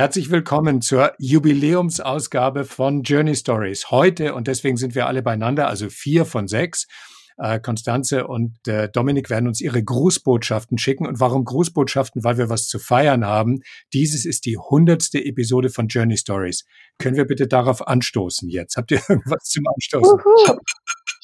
Herzlich 0.00 0.30
willkommen 0.30 0.80
zur 0.80 1.12
Jubiläumsausgabe 1.18 2.64
von 2.64 3.02
Journey 3.02 3.36
Stories. 3.36 3.90
Heute, 3.90 4.34
und 4.34 4.46
deswegen 4.46 4.78
sind 4.78 4.94
wir 4.94 5.06
alle 5.06 5.22
beieinander, 5.22 5.68
also 5.68 5.90
vier 5.90 6.24
von 6.24 6.48
sechs, 6.48 6.86
Konstanze 7.62 8.20
äh, 8.20 8.22
und 8.22 8.66
äh, 8.66 8.88
Dominik 8.88 9.28
werden 9.28 9.46
uns 9.46 9.60
ihre 9.60 9.84
Grußbotschaften 9.84 10.78
schicken. 10.78 11.06
Und 11.06 11.20
warum 11.20 11.44
Grußbotschaften? 11.44 12.24
Weil 12.24 12.38
wir 12.38 12.48
was 12.48 12.66
zu 12.66 12.78
feiern 12.78 13.26
haben. 13.26 13.60
Dieses 13.92 14.24
ist 14.24 14.46
die 14.46 14.56
hundertste 14.56 15.22
Episode 15.22 15.68
von 15.68 15.88
Journey 15.88 16.16
Stories. 16.16 16.64
Können 16.98 17.16
wir 17.16 17.26
bitte 17.26 17.46
darauf 17.46 17.86
anstoßen 17.86 18.48
jetzt? 18.48 18.78
Habt 18.78 18.92
ihr 18.92 19.02
irgendwas 19.06 19.44
zum 19.44 19.64
Anstoßen? 19.66 20.18
Ich 20.40 20.48
habe 20.48 20.60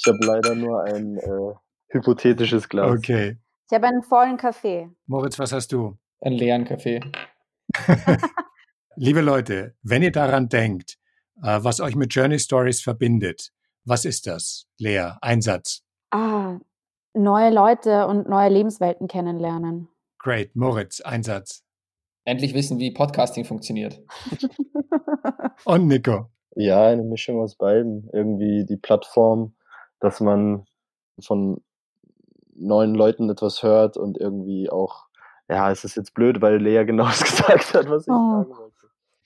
hab 0.07 0.17
leider 0.23 0.55
nur 0.55 0.85
ein 0.85 1.17
äh, 1.17 1.55
hypothetisches 1.95 2.69
Glas. 2.69 2.95
Okay. 2.95 3.39
Ich 3.71 3.75
habe 3.75 3.87
einen 3.87 4.03
vollen 4.03 4.37
Kaffee. 4.37 4.91
Moritz, 5.07 5.39
was 5.39 5.53
hast 5.53 5.73
du? 5.73 5.97
Einen 6.21 6.37
leeren 6.37 6.67
Kaffee. 6.67 7.01
Liebe 8.99 9.21
Leute, 9.21 9.75
wenn 9.83 10.03
ihr 10.03 10.11
daran 10.11 10.49
denkt, 10.49 10.97
äh, 11.43 11.59
was 11.63 11.81
euch 11.81 11.97
mit 11.97 12.15
Journey 12.15 12.39
Stories 12.39 12.81
verbindet, 12.81 13.53
was 13.85 14.07
ist 14.07 14.27
das? 14.27 14.67
Lea, 14.79 15.11
Einsatz. 15.21 15.83
Ah, 16.11 16.59
neue 17.13 17.51
Leute 17.53 18.07
und 18.07 18.27
neue 18.27 18.49
Lebenswelten 18.49 19.07
kennenlernen. 19.07 19.89
Great. 20.19 20.57
Moritz, 20.57 21.03
Einsatz. 21.03 21.63
Endlich 22.25 22.55
wissen, 22.55 22.79
wie 22.79 22.91
Podcasting 22.91 23.45
funktioniert. 23.45 24.03
und 25.67 25.89
Nico. 25.89 26.31
Ja, 26.55 26.87
eine 26.87 27.03
Mischung 27.03 27.39
aus 27.39 27.55
beiden. 27.55 28.09
Irgendwie 28.15 28.65
die 28.65 28.79
Plattform, 28.79 29.55
dass 30.01 30.21
man 30.21 30.65
von 31.21 31.63
neuen 32.55 32.95
Leuten 32.95 33.29
etwas 33.29 33.63
hört 33.63 33.99
und 33.99 34.17
irgendwie 34.17 34.71
auch, 34.71 35.05
ja, 35.51 35.71
es 35.71 35.85
ist 35.85 35.97
jetzt 35.97 36.15
blöd, 36.15 36.41
weil 36.41 36.57
Lea 36.57 36.85
genau 36.87 37.05
das 37.09 37.23
gesagt 37.23 37.75
hat, 37.75 37.91
was 37.91 38.07
ich 38.07 38.13
oh. 38.13 38.43
sagen 38.43 38.49
wollte. 38.57 38.66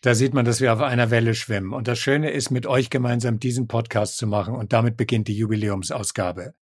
Da 0.02 0.14
sieht 0.14 0.32
man, 0.32 0.46
dass 0.46 0.62
wir 0.62 0.72
auf 0.72 0.80
einer 0.80 1.10
Welle 1.10 1.34
schwimmen. 1.34 1.74
Und 1.74 1.86
das 1.86 1.98
Schöne 1.98 2.30
ist, 2.30 2.50
mit 2.50 2.66
euch 2.66 2.88
gemeinsam 2.88 3.38
diesen 3.38 3.68
Podcast 3.68 4.16
zu 4.16 4.26
machen. 4.26 4.54
Und 4.54 4.72
damit 4.72 4.96
beginnt 4.96 5.28
die 5.28 5.36
Jubiläumsausgabe. 5.36 6.54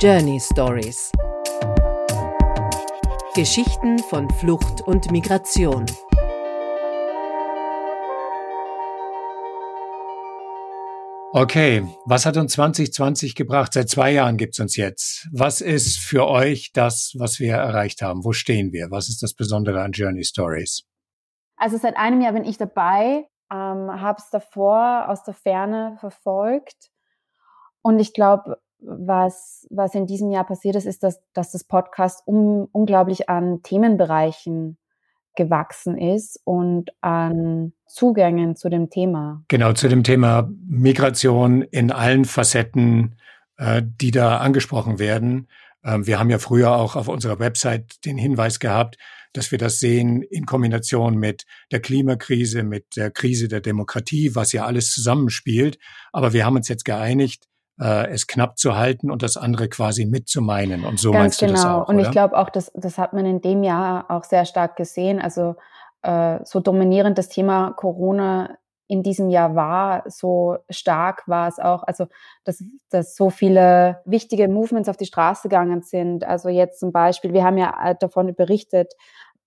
Journey 0.00 0.38
Stories. 0.38 1.10
Geschichten 3.34 3.98
von 3.98 4.30
Flucht 4.30 4.82
und 4.82 5.10
Migration. 5.10 5.84
Okay, 11.36 11.84
was 12.06 12.26
hat 12.26 12.36
uns 12.36 12.52
2020 12.52 13.34
gebracht? 13.34 13.72
Seit 13.72 13.88
zwei 13.88 14.12
Jahren 14.12 14.36
gibt's 14.36 14.60
uns 14.60 14.76
jetzt. 14.76 15.28
Was 15.32 15.60
ist 15.60 15.98
für 15.98 16.28
euch 16.28 16.70
das, 16.72 17.12
was 17.18 17.40
wir 17.40 17.54
erreicht 17.54 18.02
haben? 18.02 18.24
Wo 18.24 18.32
stehen 18.32 18.70
wir? 18.70 18.92
Was 18.92 19.08
ist 19.08 19.20
das 19.20 19.34
Besondere 19.34 19.82
an 19.82 19.90
Journey 19.90 20.22
Stories? 20.22 20.84
Also 21.56 21.76
seit 21.76 21.96
einem 21.96 22.20
Jahr 22.20 22.34
bin 22.34 22.44
ich 22.44 22.56
dabei, 22.56 23.26
ähm, 23.52 24.00
habe 24.00 24.18
es 24.18 24.30
davor 24.30 25.08
aus 25.08 25.24
der 25.24 25.34
Ferne 25.34 25.96
verfolgt. 25.98 26.92
Und 27.82 27.98
ich 27.98 28.14
glaube, 28.14 28.60
was, 28.78 29.66
was 29.70 29.96
in 29.96 30.06
diesem 30.06 30.30
Jahr 30.30 30.44
passiert 30.44 30.76
ist, 30.76 30.86
ist, 30.86 31.02
dass, 31.02 31.20
dass 31.32 31.50
das 31.50 31.64
Podcast 31.64 32.22
um, 32.26 32.68
unglaublich 32.70 33.28
an 33.28 33.60
Themenbereichen 33.64 34.78
gewachsen 35.36 35.96
ist 35.96 36.40
und 36.44 36.90
an 37.00 37.72
Zugängen 37.86 38.56
zu 38.56 38.68
dem 38.68 38.90
Thema. 38.90 39.44
Genau, 39.48 39.72
zu 39.72 39.88
dem 39.88 40.02
Thema 40.02 40.50
Migration 40.66 41.62
in 41.62 41.90
allen 41.90 42.24
Facetten, 42.24 43.16
äh, 43.56 43.82
die 43.84 44.10
da 44.10 44.38
angesprochen 44.38 44.98
werden. 44.98 45.48
Ähm, 45.84 46.06
wir 46.06 46.18
haben 46.18 46.30
ja 46.30 46.38
früher 46.38 46.74
auch 46.76 46.96
auf 46.96 47.08
unserer 47.08 47.38
Website 47.38 48.04
den 48.04 48.18
Hinweis 48.18 48.58
gehabt, 48.58 48.96
dass 49.32 49.50
wir 49.50 49.58
das 49.58 49.80
sehen 49.80 50.22
in 50.22 50.46
Kombination 50.46 51.16
mit 51.16 51.44
der 51.72 51.80
Klimakrise, 51.80 52.62
mit 52.62 52.96
der 52.96 53.10
Krise 53.10 53.48
der 53.48 53.60
Demokratie, 53.60 54.34
was 54.34 54.52
ja 54.52 54.64
alles 54.64 54.92
zusammenspielt. 54.92 55.78
Aber 56.12 56.32
wir 56.32 56.46
haben 56.46 56.56
uns 56.56 56.68
jetzt 56.68 56.84
geeinigt, 56.84 57.44
äh, 57.80 58.10
es 58.10 58.26
knapp 58.26 58.58
zu 58.58 58.76
halten 58.76 59.10
und 59.10 59.22
das 59.22 59.36
andere 59.36 59.68
quasi 59.68 60.04
mitzumeinen. 60.04 60.84
Und 60.84 60.98
so 60.98 61.10
Ganz 61.10 61.22
meinst 61.22 61.40
genau. 61.40 61.50
du 61.50 61.56
das 61.56 61.66
auch. 61.66 61.88
Und 61.88 61.96
oder? 61.96 62.04
ich 62.04 62.10
glaube 62.10 62.36
auch, 62.38 62.50
das, 62.50 62.70
das 62.74 62.98
hat 62.98 63.12
man 63.12 63.26
in 63.26 63.40
dem 63.40 63.62
Jahr 63.62 64.10
auch 64.10 64.24
sehr 64.24 64.44
stark 64.44 64.76
gesehen. 64.76 65.20
Also 65.20 65.56
äh, 66.02 66.38
so 66.44 66.60
dominierend 66.60 67.18
das 67.18 67.28
Thema 67.28 67.72
Corona 67.72 68.56
in 68.86 69.02
diesem 69.02 69.30
Jahr 69.30 69.54
war, 69.56 70.04
so 70.06 70.58
stark 70.68 71.22
war 71.26 71.48
es 71.48 71.58
auch, 71.58 71.82
also 71.84 72.06
dass, 72.44 72.62
dass 72.90 73.16
so 73.16 73.30
viele 73.30 74.02
wichtige 74.04 74.46
Movements 74.46 74.90
auf 74.90 74.98
die 74.98 75.06
Straße 75.06 75.48
gegangen 75.48 75.82
sind. 75.82 76.24
Also 76.24 76.50
jetzt 76.50 76.80
zum 76.80 76.92
Beispiel, 76.92 77.32
wir 77.32 77.44
haben 77.44 77.56
ja 77.56 77.74
äh, 77.82 77.94
davon 77.98 78.34
berichtet, 78.34 78.92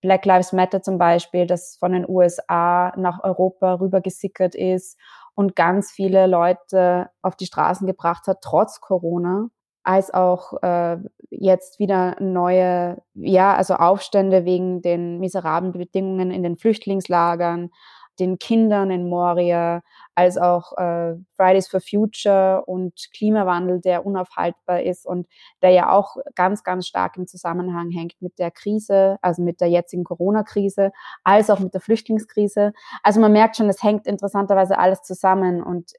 Black 0.00 0.24
Lives 0.24 0.52
Matter 0.52 0.82
zum 0.82 0.98
Beispiel, 0.98 1.46
das 1.46 1.76
von 1.78 1.92
den 1.92 2.08
USA 2.08 2.92
nach 2.96 3.22
Europa 3.24 3.74
rübergesickert 3.74 4.54
ist 4.54 4.98
und 5.38 5.54
ganz 5.54 5.92
viele 5.92 6.26
Leute 6.26 7.10
auf 7.22 7.36
die 7.36 7.46
Straßen 7.46 7.86
gebracht 7.86 8.26
hat, 8.26 8.38
trotz 8.42 8.80
Corona, 8.80 9.50
als 9.84 10.12
auch 10.12 10.60
äh, 10.64 10.96
jetzt 11.30 11.78
wieder 11.78 12.16
neue, 12.20 13.00
ja, 13.14 13.54
also 13.54 13.74
Aufstände 13.74 14.44
wegen 14.44 14.82
den 14.82 15.20
miserablen 15.20 15.70
Bedingungen 15.70 16.32
in 16.32 16.42
den 16.42 16.56
Flüchtlingslagern, 16.56 17.70
den 18.18 18.38
Kindern 18.38 18.90
in 18.90 19.08
Moria, 19.08 19.82
als 20.14 20.36
auch 20.36 20.76
äh, 20.76 21.14
Fridays 21.36 21.68
for 21.68 21.80
Future 21.80 22.64
und 22.66 22.94
Klimawandel, 23.14 23.80
der 23.80 24.04
unaufhaltbar 24.04 24.82
ist 24.82 25.06
und 25.06 25.26
der 25.62 25.70
ja 25.70 25.92
auch 25.92 26.16
ganz, 26.34 26.64
ganz 26.64 26.86
stark 26.86 27.16
im 27.16 27.26
Zusammenhang 27.26 27.90
hängt 27.90 28.14
mit 28.20 28.38
der 28.38 28.50
Krise, 28.50 29.18
also 29.22 29.42
mit 29.42 29.60
der 29.60 29.68
jetzigen 29.68 30.04
Corona-Krise, 30.04 30.90
als 31.24 31.50
auch 31.50 31.60
mit 31.60 31.74
der 31.74 31.80
Flüchtlingskrise. 31.80 32.72
Also 33.02 33.20
man 33.20 33.32
merkt 33.32 33.56
schon, 33.56 33.68
es 33.68 33.82
hängt 33.82 34.06
interessanterweise 34.06 34.78
alles 34.78 35.02
zusammen 35.02 35.62
und 35.62 35.92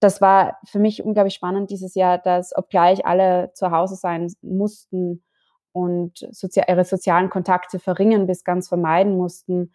das 0.00 0.20
war 0.20 0.58
für 0.64 0.80
mich 0.80 1.04
unglaublich 1.04 1.34
spannend 1.34 1.70
dieses 1.70 1.94
Jahr, 1.94 2.18
dass 2.18 2.56
obgleich 2.56 3.06
alle 3.06 3.52
zu 3.54 3.70
Hause 3.70 3.94
sein 3.94 4.32
mussten 4.42 5.22
und 5.70 6.26
sozi 6.32 6.60
ihre 6.68 6.84
sozialen 6.84 7.30
Kontakte 7.30 7.78
verringern 7.78 8.26
bis 8.26 8.42
ganz 8.42 8.68
vermeiden 8.68 9.16
mussten, 9.16 9.72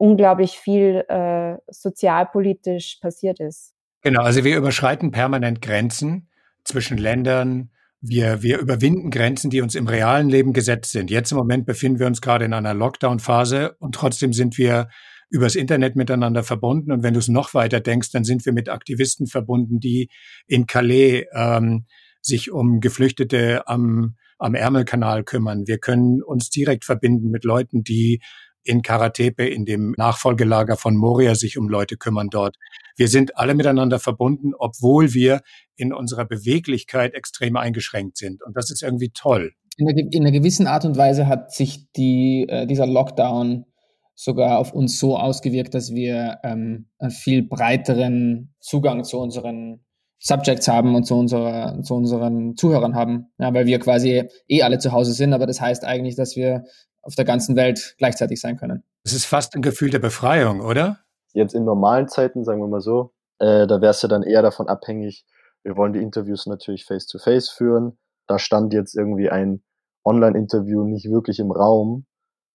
unglaublich 0.00 0.58
viel 0.58 1.04
äh, 1.08 1.58
sozialpolitisch 1.68 2.98
passiert 3.02 3.38
ist. 3.38 3.74
Genau, 4.00 4.22
also 4.22 4.44
wir 4.44 4.56
überschreiten 4.56 5.10
permanent 5.10 5.60
Grenzen 5.60 6.30
zwischen 6.64 6.96
Ländern. 6.96 7.70
Wir, 8.00 8.42
wir 8.42 8.58
überwinden 8.58 9.10
Grenzen, 9.10 9.50
die 9.50 9.60
uns 9.60 9.74
im 9.74 9.86
realen 9.86 10.30
Leben 10.30 10.54
gesetzt 10.54 10.92
sind. 10.92 11.10
Jetzt 11.10 11.32
im 11.32 11.38
Moment 11.38 11.66
befinden 11.66 11.98
wir 11.98 12.06
uns 12.06 12.22
gerade 12.22 12.46
in 12.46 12.54
einer 12.54 12.72
Lockdown-Phase 12.72 13.76
und 13.78 13.94
trotzdem 13.94 14.32
sind 14.32 14.56
wir 14.56 14.88
übers 15.28 15.54
Internet 15.54 15.96
miteinander 15.96 16.44
verbunden. 16.44 16.92
Und 16.92 17.02
wenn 17.02 17.12
du 17.12 17.20
es 17.20 17.28
noch 17.28 17.52
weiter 17.52 17.80
denkst, 17.80 18.10
dann 18.10 18.24
sind 18.24 18.46
wir 18.46 18.54
mit 18.54 18.70
Aktivisten 18.70 19.26
verbunden, 19.26 19.80
die 19.80 20.08
in 20.46 20.66
Calais 20.66 21.26
ähm, 21.34 21.84
sich 22.22 22.50
um 22.50 22.80
Geflüchtete 22.80 23.68
am, 23.68 24.16
am 24.38 24.54
Ärmelkanal 24.54 25.24
kümmern. 25.24 25.66
Wir 25.66 25.76
können 25.76 26.22
uns 26.22 26.48
direkt 26.48 26.86
verbinden 26.86 27.30
mit 27.30 27.44
Leuten, 27.44 27.84
die 27.84 28.20
in 28.62 28.82
Karatepe, 28.82 29.46
in 29.46 29.64
dem 29.64 29.94
Nachfolgelager 29.96 30.76
von 30.76 30.96
Moria, 30.96 31.34
sich 31.34 31.58
um 31.58 31.68
Leute 31.68 31.96
kümmern 31.96 32.28
dort. 32.30 32.56
Wir 32.96 33.08
sind 33.08 33.36
alle 33.36 33.54
miteinander 33.54 33.98
verbunden, 33.98 34.52
obwohl 34.58 35.14
wir 35.14 35.40
in 35.76 35.92
unserer 35.92 36.24
Beweglichkeit 36.24 37.14
extrem 37.14 37.56
eingeschränkt 37.56 38.18
sind. 38.18 38.42
Und 38.42 38.56
das 38.56 38.70
ist 38.70 38.82
irgendwie 38.82 39.10
toll. 39.10 39.52
In 39.76 39.88
einer, 39.88 40.12
in 40.12 40.22
einer 40.22 40.32
gewissen 40.32 40.66
Art 40.66 40.84
und 40.84 40.96
Weise 40.96 41.26
hat 41.26 41.52
sich 41.52 41.90
die, 41.92 42.46
äh, 42.48 42.66
dieser 42.66 42.86
Lockdown 42.86 43.64
sogar 44.14 44.58
auf 44.58 44.74
uns 44.74 44.98
so 44.98 45.16
ausgewirkt, 45.16 45.72
dass 45.72 45.94
wir 45.94 46.38
ähm, 46.44 46.90
einen 46.98 47.10
viel 47.10 47.42
breiteren 47.42 48.54
Zugang 48.60 49.04
zu 49.04 49.18
unseren 49.18 49.80
Subjects 50.20 50.68
haben 50.68 50.94
und 50.94 51.04
zu, 51.04 51.14
unserer, 51.14 51.82
zu 51.82 51.94
unseren 51.94 52.54
Zuhörern 52.56 52.94
haben. 52.94 53.32
Ja, 53.38 53.52
weil 53.54 53.66
wir 53.66 53.78
quasi 53.78 54.28
eh 54.48 54.62
alle 54.62 54.78
zu 54.78 54.92
Hause 54.92 55.12
sind, 55.12 55.32
aber 55.32 55.46
das 55.46 55.60
heißt 55.60 55.84
eigentlich, 55.84 56.14
dass 56.14 56.36
wir 56.36 56.64
auf 57.02 57.14
der 57.14 57.24
ganzen 57.24 57.56
Welt 57.56 57.94
gleichzeitig 57.98 58.40
sein 58.40 58.58
können. 58.58 58.84
Es 59.02 59.14
ist 59.14 59.24
fast 59.24 59.54
ein 59.54 59.62
Gefühl 59.62 59.90
der 59.90 59.98
Befreiung, 59.98 60.60
oder? 60.60 60.98
Jetzt 61.32 61.54
in 61.54 61.64
normalen 61.64 62.08
Zeiten, 62.08 62.44
sagen 62.44 62.60
wir 62.60 62.68
mal 62.68 62.82
so, 62.82 63.12
äh, 63.38 63.66
da 63.66 63.80
wär's 63.80 64.02
ja 64.02 64.08
dann 64.08 64.22
eher 64.22 64.42
davon 64.42 64.68
abhängig, 64.68 65.24
wir 65.62 65.76
wollen 65.76 65.94
die 65.94 66.02
Interviews 66.02 66.46
natürlich 66.46 66.84
face-to-face 66.84 67.50
-face 67.50 67.56
führen. 67.56 67.98
Da 68.26 68.38
stand 68.38 68.72
jetzt 68.72 68.96
irgendwie 68.96 69.30
ein 69.30 69.62
Online-Interview 70.04 70.84
nicht 70.84 71.10
wirklich 71.10 71.38
im 71.38 71.50
Raum. 71.50 72.06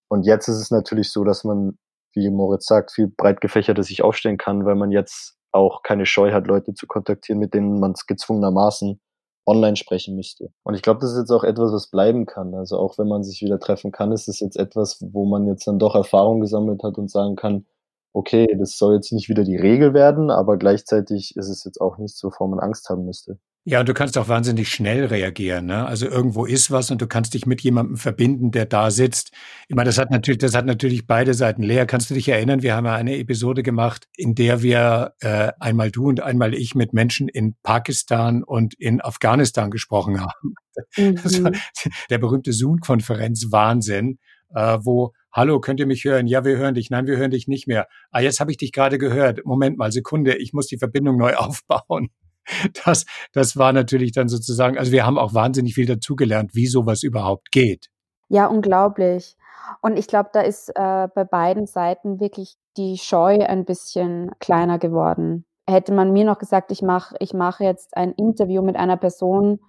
Und 0.07 0.25
jetzt 0.25 0.47
ist 0.47 0.59
es 0.59 0.71
natürlich 0.71 1.11
so, 1.11 1.23
dass 1.23 1.43
man, 1.43 1.77
wie 2.13 2.29
Moritz 2.29 2.65
sagt, 2.65 2.91
viel 2.91 3.07
breit 3.07 3.41
gefächerter 3.41 3.83
sich 3.83 4.03
aufstellen 4.03 4.37
kann, 4.37 4.65
weil 4.65 4.75
man 4.75 4.91
jetzt 4.91 5.37
auch 5.55 5.81
keine 5.83 6.05
Scheu 6.05 6.31
hat, 6.31 6.47
Leute 6.47 6.73
zu 6.73 6.87
kontaktieren, 6.87 7.39
mit 7.39 7.53
denen 7.53 7.79
man 7.79 7.91
es 7.91 8.05
gezwungenermaßen 8.05 8.99
online 9.45 9.75
sprechen 9.75 10.15
müsste. 10.15 10.51
Und 10.63 10.75
ich 10.75 10.81
glaube, 10.81 10.99
das 11.01 11.11
ist 11.11 11.19
jetzt 11.19 11.31
auch 11.31 11.43
etwas, 11.43 11.71
was 11.71 11.87
bleiben 11.89 12.25
kann. 12.25 12.53
Also 12.55 12.77
auch 12.77 12.97
wenn 12.97 13.07
man 13.07 13.23
sich 13.23 13.41
wieder 13.41 13.59
treffen 13.59 13.91
kann, 13.91 14.11
ist 14.11 14.27
es 14.27 14.39
jetzt 14.39 14.57
etwas, 14.57 14.99
wo 15.01 15.25
man 15.25 15.47
jetzt 15.47 15.67
dann 15.67 15.79
doch 15.79 15.95
Erfahrung 15.95 16.41
gesammelt 16.41 16.83
hat 16.83 16.97
und 16.97 17.11
sagen 17.11 17.35
kann, 17.35 17.65
okay, 18.13 18.47
das 18.57 18.77
soll 18.77 18.95
jetzt 18.95 19.11
nicht 19.11 19.29
wieder 19.29 19.43
die 19.43 19.57
Regel 19.57 19.93
werden, 19.93 20.31
aber 20.31 20.57
gleichzeitig 20.57 21.35
ist 21.35 21.49
es 21.49 21.63
jetzt 21.63 21.81
auch 21.81 21.97
nichts, 21.97 22.23
wovor 22.23 22.47
man 22.47 22.59
Angst 22.59 22.89
haben 22.89 23.05
müsste. 23.05 23.37
Ja, 23.67 23.79
und 23.79 23.89
du 23.89 23.95
kannst 23.95 24.15
auch 24.19 24.27
wahnsinnig 24.27 24.69
schnell 24.69 25.05
reagieren. 25.05 25.65
Ne? 25.65 25.87
Also 25.87 26.05
irgendwo 26.05 26.45
ist 26.45 26.69
was 26.69 26.91
und 26.91 27.01
du 27.01 27.07
kannst 27.07 27.33
dich 27.33 27.47
mit 27.47 27.61
jemandem 27.61 27.97
verbinden, 27.97 28.51
der 28.51 28.67
da 28.67 28.91
sitzt. 28.91 29.31
Ich 29.67 29.75
meine, 29.75 29.87
das 29.87 29.97
hat 29.97 30.11
natürlich, 30.11 30.37
das 30.37 30.53
hat 30.53 30.67
natürlich 30.67 31.07
beide 31.07 31.33
Seiten. 31.33 31.63
Lea, 31.63 31.85
kannst 31.87 32.11
du 32.11 32.13
dich 32.13 32.29
erinnern? 32.29 32.61
Wir 32.61 32.75
haben 32.75 32.85
ja 32.85 32.93
eine 32.93 33.17
Episode 33.17 33.63
gemacht, 33.63 34.07
in 34.15 34.35
der 34.35 34.61
wir 34.61 35.15
äh, 35.19 35.51
einmal 35.59 35.89
du 35.89 36.09
und 36.09 36.21
einmal 36.21 36.53
ich 36.53 36.75
mit 36.75 36.93
Menschen 36.93 37.27
in 37.27 37.55
Pakistan 37.63 38.43
und 38.43 38.75
in 38.75 39.01
Afghanistan 39.01 39.71
gesprochen 39.71 40.21
haben. 40.21 40.55
Mhm. 40.95 41.15
Das 41.23 41.41
war 41.43 41.51
der 42.11 42.17
berühmte 42.19 42.53
Zoom-Konferenz 42.53 43.47
Wahnsinn, 43.49 44.19
äh, 44.53 44.77
wo 44.81 45.13
Hallo, 45.31 45.59
könnt 45.59 45.79
ihr 45.79 45.87
mich 45.87 46.05
hören? 46.05 46.27
Ja, 46.27 46.45
wir 46.45 46.57
hören 46.57 46.75
dich. 46.75 46.89
Nein, 46.91 47.07
wir 47.07 47.17
hören 47.17 47.31
dich 47.31 47.47
nicht 47.47 47.67
mehr. 47.67 47.87
Ah, 48.11 48.21
jetzt 48.21 48.39
habe 48.39 48.51
ich 48.51 48.57
dich 48.57 48.71
gerade 48.71 48.97
gehört. 48.97 49.43
Moment 49.43 49.77
mal, 49.77 49.91
Sekunde, 49.91 50.37
ich 50.37 50.53
muss 50.53 50.67
die 50.67 50.77
Verbindung 50.77 51.17
neu 51.17 51.33
aufbauen 51.35 52.09
das, 52.85 53.05
das 53.33 53.57
war 53.57 53.73
natürlich 53.73 54.11
dann 54.11 54.27
sozusagen, 54.27 54.77
also 54.77 54.91
wir 54.91 55.05
haben 55.05 55.17
auch 55.17 55.33
wahnsinnig 55.33 55.75
viel 55.75 55.85
dazugelernt, 55.85 56.55
wie 56.55 56.67
sowas 56.67 57.03
überhaupt 57.03 57.51
geht. 57.51 57.89
Ja, 58.29 58.47
unglaublich. 58.47 59.37
Und 59.81 59.97
ich 59.97 60.07
glaube, 60.07 60.29
da 60.33 60.41
ist 60.41 60.69
äh, 60.69 61.07
bei 61.13 61.23
beiden 61.23 61.65
Seiten 61.65 62.19
wirklich 62.19 62.55
die 62.77 62.97
Scheu 62.97 63.39
ein 63.39 63.65
bisschen 63.65 64.31
kleiner 64.39 64.79
geworden. 64.79 65.45
Hätte 65.67 65.93
man 65.93 66.13
mir 66.13 66.25
noch 66.25 66.37
gesagt, 66.37 66.71
ich 66.71 66.81
mache 66.81 67.15
ich 67.19 67.33
mach 67.33 67.59
jetzt 67.59 67.97
ein 67.97 68.11
Interview 68.11 68.61
mit 68.61 68.75
einer 68.75 68.97
Person, 68.97 69.59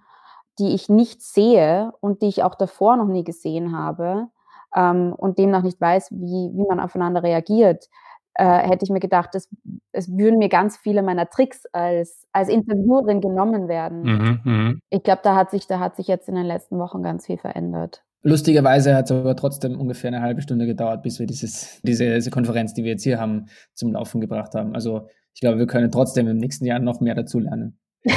die 0.59 0.73
ich 0.73 0.89
nicht 0.89 1.21
sehe 1.21 1.91
und 1.99 2.21
die 2.21 2.27
ich 2.27 2.43
auch 2.43 2.55
davor 2.55 2.97
noch 2.97 3.07
nie 3.07 3.23
gesehen 3.23 3.75
habe 3.75 4.27
ähm, 4.75 5.13
und 5.17 5.37
demnach 5.37 5.63
nicht 5.63 5.79
weiß, 5.79 6.11
wie, 6.11 6.51
wie 6.53 6.67
man 6.67 6.79
aufeinander 6.79 7.23
reagiert, 7.23 7.89
äh, 8.37 8.69
hätte 8.69 8.85
ich 8.85 8.91
mir 8.91 8.99
gedacht, 8.99 9.33
es, 9.33 9.49
es 9.91 10.09
würden 10.15 10.37
mir 10.37 10.49
ganz 10.49 10.77
viele 10.77 11.01
meiner 11.01 11.29
Tricks 11.29 11.65
als, 11.73 12.27
als 12.31 12.49
Interviewerin 12.49 13.19
genommen 13.19 13.67
werden. 13.67 14.01
Mhm, 14.03 14.39
mh. 14.43 14.73
Ich 14.89 15.03
glaube, 15.03 15.21
da 15.23 15.35
hat 15.35 15.51
sich, 15.51 15.67
da 15.67 15.79
hat 15.79 15.95
sich 15.95 16.07
jetzt 16.07 16.29
in 16.29 16.35
den 16.35 16.45
letzten 16.45 16.77
Wochen 16.77 17.01
ganz 17.01 17.25
viel 17.25 17.37
verändert. 17.37 18.03
Lustigerweise 18.21 18.95
hat 18.95 19.05
es 19.05 19.11
aber 19.11 19.35
trotzdem 19.35 19.79
ungefähr 19.79 20.09
eine 20.09 20.21
halbe 20.21 20.41
Stunde 20.41 20.65
gedauert, 20.65 21.01
bis 21.01 21.19
wir 21.19 21.25
dieses, 21.25 21.79
diese, 21.83 22.13
diese 22.15 22.29
Konferenz, 22.29 22.73
die 22.73 22.83
wir 22.83 22.91
jetzt 22.91 23.03
hier 23.03 23.19
haben, 23.19 23.45
zum 23.73 23.93
Laufen 23.93 24.21
gebracht 24.21 24.53
haben. 24.53 24.75
Also 24.75 25.07
ich 25.33 25.41
glaube, 25.41 25.59
wir 25.59 25.67
können 25.67 25.91
trotzdem 25.91 26.27
im 26.27 26.37
nächsten 26.37 26.65
Jahr 26.65 26.79
noch 26.79 26.99
mehr 26.99 27.15
dazulernen. 27.15 27.79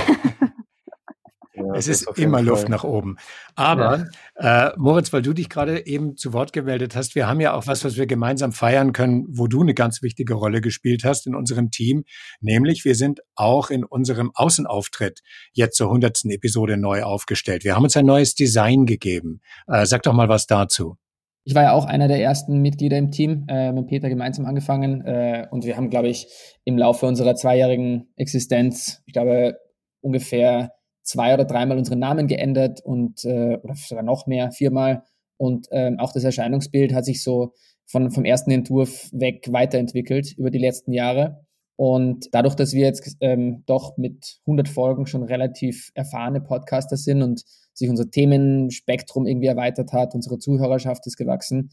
es 1.81 2.03
ist 2.03 2.19
immer 2.19 2.43
Luft 2.43 2.69
nach 2.69 2.85
oben. 2.85 3.17
Aber 3.55 4.07
ja. 4.41 4.69
äh, 4.69 4.73
Moritz, 4.77 5.13
weil 5.13 5.23
du 5.23 5.33
dich 5.33 5.49
gerade 5.49 5.87
eben 5.87 6.17
zu 6.17 6.33
Wort 6.33 6.53
gemeldet 6.53 6.95
hast, 6.95 7.15
wir 7.15 7.27
haben 7.27 7.41
ja 7.41 7.55
auch 7.55 7.67
was, 7.67 7.85
was 7.85 7.97
wir 7.97 8.07
gemeinsam 8.07 8.53
feiern 8.53 8.93
können, 8.93 9.27
wo 9.29 9.47
du 9.47 9.63
eine 9.63 9.75
ganz 9.75 10.03
wichtige 10.03 10.35
Rolle 10.35 10.61
gespielt 10.61 11.05
hast 11.05 11.27
in 11.27 11.35
unserem 11.35 11.71
Team, 11.71 12.05
nämlich 12.41 12.85
wir 12.85 12.95
sind 12.95 13.21
auch 13.35 13.71
in 13.71 13.85
unserem 13.85 14.31
Außenauftritt 14.35 15.21
jetzt 15.53 15.77
zur 15.77 15.91
hundertsten 15.91 16.31
Episode 16.31 16.77
neu 16.77 17.03
aufgestellt. 17.03 17.65
Wir 17.65 17.75
haben 17.75 17.85
uns 17.85 17.97
ein 17.97 18.07
neues 18.07 18.35
Design 18.35 18.87
gegeben. 18.87 19.41
Äh, 19.67 19.87
sag 19.87 20.03
doch 20.03 20.13
mal 20.13 20.29
was 20.29 20.47
dazu. 20.47 20.97
Ich 21.45 21.55
war 21.55 21.63
ja 21.63 21.73
auch 21.73 21.87
einer 21.87 22.07
der 22.07 22.21
ersten 22.21 22.61
Mitglieder 22.61 22.99
im 22.99 23.11
Team, 23.11 23.47
äh, 23.49 23.73
mit 23.73 23.87
Peter 23.87 24.09
gemeinsam 24.09 24.45
angefangen. 24.45 25.05
Äh, 25.05 25.47
und 25.51 25.65
wir 25.65 25.77
haben, 25.77 25.91
glaube 25.91 26.09
ich, 26.09 26.27
im 26.65 26.77
Laufe 26.77 27.07
unserer 27.07 27.35
zweijährigen 27.35 28.13
Existenz, 28.17 29.03
ich 29.07 29.15
glaube, 29.15 29.57
ungefähr 30.01 30.73
zwei 31.11 31.35
oder 31.35 31.45
dreimal 31.45 31.77
unseren 31.77 31.99
Namen 31.99 32.29
geändert 32.29 32.81
und 32.81 33.25
äh, 33.25 33.59
oder 33.63 33.75
sogar 33.75 34.05
noch 34.05 34.27
mehr, 34.27 34.53
viermal. 34.53 35.03
Und 35.37 35.67
ähm, 35.73 35.99
auch 35.99 36.13
das 36.13 36.25
Erscheinungsbild 36.25 36.95
hat 36.95 37.05
sich 37.05 37.23
so 37.23 37.53
von, 37.87 38.11
vom 38.11 38.25
ersten 38.25 38.51
Entwurf 38.53 39.09
weg 39.13 39.49
weiterentwickelt 39.51 40.35
über 40.37 40.51
die 40.51 40.59
letzten 40.59 40.93
Jahre. 40.93 41.45
Und 41.77 42.29
dadurch, 42.33 42.55
dass 42.55 42.75
wir 42.75 42.85
jetzt 42.85 43.17
ähm, 43.21 43.65
doch 43.67 43.97
mit 43.97 44.39
100 44.47 44.69
Folgen 44.69 45.07
schon 45.07 45.23
relativ 45.23 45.91
erfahrene 45.95 46.41
Podcaster 46.41 46.97
sind 46.97 47.23
und 47.23 47.43
sich 47.73 47.89
unser 47.89 48.11
Themenspektrum 48.11 49.27
irgendwie 49.27 49.47
erweitert 49.47 49.93
hat, 49.93 50.15
unsere 50.15 50.39
Zuhörerschaft 50.39 51.07
ist 51.07 51.17
gewachsen, 51.17 51.71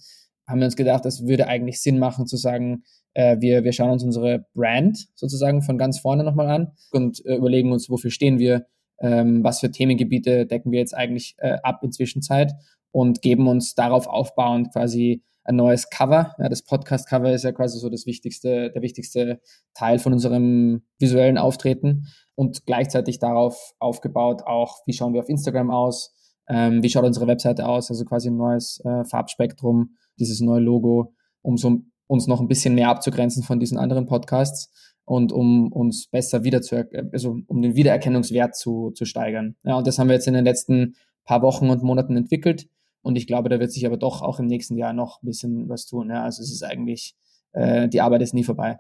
haben 0.48 0.60
wir 0.60 0.66
uns 0.66 0.78
gedacht, 0.78 1.06
es 1.06 1.28
würde 1.28 1.48
eigentlich 1.48 1.82
Sinn 1.82 2.00
machen 2.00 2.26
zu 2.26 2.38
sagen, 2.38 2.84
äh, 3.14 3.38
wir, 3.42 3.66
wir 3.66 3.74
schauen 3.74 3.92
uns 3.92 4.04
unsere 4.04 4.46
Brand 4.54 5.08
sozusagen 5.16 5.62
von 5.62 5.78
ganz 5.78 6.00
vorne 6.00 6.24
nochmal 6.24 6.48
an 6.48 6.72
und 6.92 7.24
äh, 7.26 7.36
überlegen 7.36 7.74
uns, 7.74 7.90
wofür 7.90 8.10
stehen 8.10 8.40
wir, 8.40 8.66
ähm, 9.00 9.44
was 9.44 9.60
für 9.60 9.72
Themengebiete 9.72 10.46
decken 10.46 10.72
wir 10.72 10.80
jetzt 10.80 10.96
eigentlich 10.96 11.36
äh, 11.38 11.58
ab 11.64 11.84
in 11.84 11.92
Zwischenzeit 11.92 12.54
und 12.92 13.22
geben 13.22 13.48
uns 13.48 13.76
darauf 13.76 14.08
aufbauend 14.08 14.72
quasi 14.72 15.24
ein 15.44 15.56
neues 15.56 15.90
Cover. 15.90 16.36
Ja, 16.40 16.50
das 16.50 16.62
Podcast-Cover 16.62 17.32
ist 17.32 17.44
ja 17.44 17.52
quasi 17.54 17.80
so 17.80 17.90
das 17.90 18.06
wichtigste, 18.06 18.70
der 18.70 18.82
wichtigste 18.82 19.40
Teil 19.74 19.98
von 20.00 20.14
unserem 20.14 20.84
visuellen 21.00 21.38
Auftreten 21.38 22.08
und 22.36 22.66
gleichzeitig 22.66 23.20
darauf 23.20 23.74
aufgebaut 23.80 24.44
auch, 24.46 24.82
wie 24.86 24.94
schauen 24.94 25.14
wir 25.14 25.22
auf 25.22 25.30
Instagram 25.30 25.72
aus, 25.72 26.14
ähm, 26.50 26.84
wie 26.84 26.90
schaut 26.90 27.06
unsere 27.06 27.28
Webseite 27.28 27.68
aus, 27.68 27.90
also 27.90 28.04
quasi 28.06 28.30
ein 28.30 28.38
neues 28.38 28.82
äh, 28.84 29.06
Farbspektrum, 29.06 29.96
dieses 30.20 30.42
neue 30.42 30.62
Logo, 30.62 31.14
um 31.42 31.58
so 31.58 31.82
uns 32.08 32.28
noch 32.28 32.40
ein 32.40 32.48
bisschen 32.48 32.76
mehr 32.76 32.90
abzugrenzen 32.90 33.44
von 33.44 33.60
diesen 33.60 33.78
anderen 33.78 34.06
Podcasts 34.06 34.72
und 35.08 35.32
um 35.32 35.72
uns 35.72 36.08
besser 36.08 36.44
wieder 36.44 36.62
zu, 36.62 36.86
also 37.14 37.38
um 37.48 37.62
den 37.62 37.76
Wiedererkennungswert 37.76 38.58
zu, 38.58 38.92
zu 38.92 39.06
steigern. 39.06 39.56
Ja, 39.64 39.78
und 39.78 39.88
das 39.88 39.98
haben 39.98 40.10
wir 40.10 40.16
jetzt 40.16 40.28
in 40.28 40.34
den 40.34 40.44
letzten 40.44 40.96
paar 41.24 41.42
Wochen 41.42 41.70
und 41.70 41.82
Monaten 41.82 42.18
entwickelt. 42.18 42.68
Und 43.02 43.16
ich 43.16 43.26
glaube, 43.26 43.48
da 43.48 43.58
wird 43.62 43.72
sich 43.72 43.86
aber 43.86 43.96
doch 43.96 44.22
auch 44.22 44.40
im 44.40 44.48
nächsten 44.48 44.76
Jahr 44.76 44.92
noch 44.92 45.24
ein 45.24 45.28
bisschen 45.28 45.70
was 45.70 45.86
tun. 45.86 46.10
Ja, 46.10 46.24
also 46.24 46.44
es 46.44 46.52
ist 46.52 46.62
eigentlich, 46.62 47.16
äh, 47.54 47.88
die 47.88 48.02
Arbeit 48.02 48.22
ist 48.22 48.34
nie 48.34 48.44
vorbei. 48.44 48.80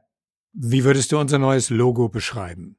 Wie 0.52 0.84
würdest 0.84 1.14
du 1.14 1.18
unser 1.18 1.40
neues 1.40 1.70
Logo 1.70 2.10
beschreiben? 2.10 2.78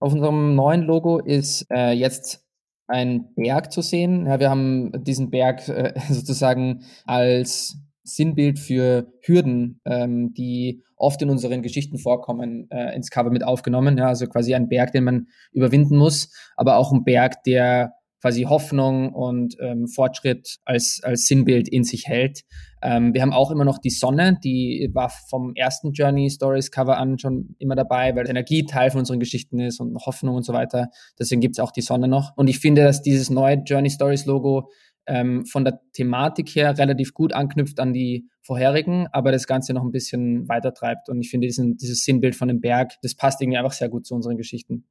Auf 0.00 0.14
unserem 0.14 0.54
neuen 0.54 0.80
Logo 0.80 1.18
ist 1.18 1.66
äh, 1.70 1.92
jetzt 1.92 2.46
ein 2.86 3.34
Berg 3.34 3.72
zu 3.72 3.82
sehen. 3.82 4.24
Ja, 4.24 4.40
wir 4.40 4.48
haben 4.48 5.04
diesen 5.04 5.28
Berg 5.28 5.68
äh, 5.68 5.92
sozusagen 6.10 6.82
als 7.04 7.76
Sinnbild 8.04 8.58
für 8.58 9.12
Hürden, 9.20 9.82
ähm, 9.84 10.32
die 10.32 10.82
oft 10.96 11.20
in 11.22 11.30
unseren 11.30 11.62
Geschichten 11.62 11.98
vorkommen, 11.98 12.68
äh, 12.70 12.94
ins 12.94 13.10
Cover 13.10 13.30
mit 13.30 13.44
aufgenommen. 13.44 13.98
Ja, 13.98 14.08
also 14.08 14.26
quasi 14.26 14.54
ein 14.54 14.68
Berg, 14.68 14.92
den 14.92 15.04
man 15.04 15.26
überwinden 15.52 15.96
muss, 15.96 16.32
aber 16.56 16.76
auch 16.76 16.92
ein 16.92 17.04
Berg, 17.04 17.42
der 17.44 17.92
quasi 18.20 18.42
Hoffnung 18.42 19.12
und 19.12 19.56
ähm, 19.60 19.86
Fortschritt 19.86 20.56
als, 20.64 21.00
als 21.02 21.26
Sinnbild 21.26 21.68
in 21.68 21.84
sich 21.84 22.08
hält. 22.08 22.42
Ähm, 22.82 23.14
wir 23.14 23.22
haben 23.22 23.32
auch 23.32 23.50
immer 23.50 23.64
noch 23.64 23.78
die 23.78 23.90
Sonne, 23.90 24.38
die 24.42 24.90
war 24.92 25.10
vom 25.28 25.54
ersten 25.54 25.92
Journey 25.92 26.30
Stories 26.30 26.70
Cover 26.70 26.98
an 26.98 27.18
schon 27.18 27.54
immer 27.58 27.76
dabei, 27.76 28.16
weil 28.16 28.28
Energie 28.28 28.64
Teil 28.64 28.90
von 28.90 29.00
unseren 29.00 29.20
Geschichten 29.20 29.60
ist 29.60 29.80
und 29.80 29.94
Hoffnung 30.06 30.34
und 30.34 30.44
so 30.44 30.52
weiter. 30.52 30.88
Deswegen 31.18 31.40
gibt's 31.40 31.60
auch 31.60 31.72
die 31.72 31.82
Sonne 31.82 32.08
noch. 32.08 32.32
Und 32.36 32.48
ich 32.48 32.58
finde, 32.58 32.82
dass 32.82 33.02
dieses 33.02 33.30
neue 33.30 33.62
Journey 33.64 33.90
Stories 33.90 34.26
Logo 34.26 34.70
ähm, 35.06 35.46
von 35.46 35.64
der 35.64 35.80
Thematik 35.92 36.48
her 36.54 36.76
relativ 36.78 37.14
gut 37.14 37.32
anknüpft 37.32 37.80
an 37.80 37.92
die 37.92 38.28
vorherigen, 38.42 39.06
aber 39.12 39.32
das 39.32 39.46
Ganze 39.46 39.72
noch 39.74 39.82
ein 39.82 39.92
bisschen 39.92 40.48
weiter 40.48 40.72
treibt. 40.72 41.08
Und 41.08 41.20
ich 41.20 41.30
finde 41.30 41.46
diesen, 41.46 41.76
dieses 41.76 42.04
Sinnbild 42.04 42.36
von 42.36 42.48
dem 42.48 42.60
Berg, 42.60 42.92
das 43.02 43.14
passt 43.14 43.40
irgendwie 43.40 43.58
einfach 43.58 43.72
sehr 43.72 43.88
gut 43.88 44.06
zu 44.06 44.14
unseren 44.14 44.36
Geschichten. 44.36 44.84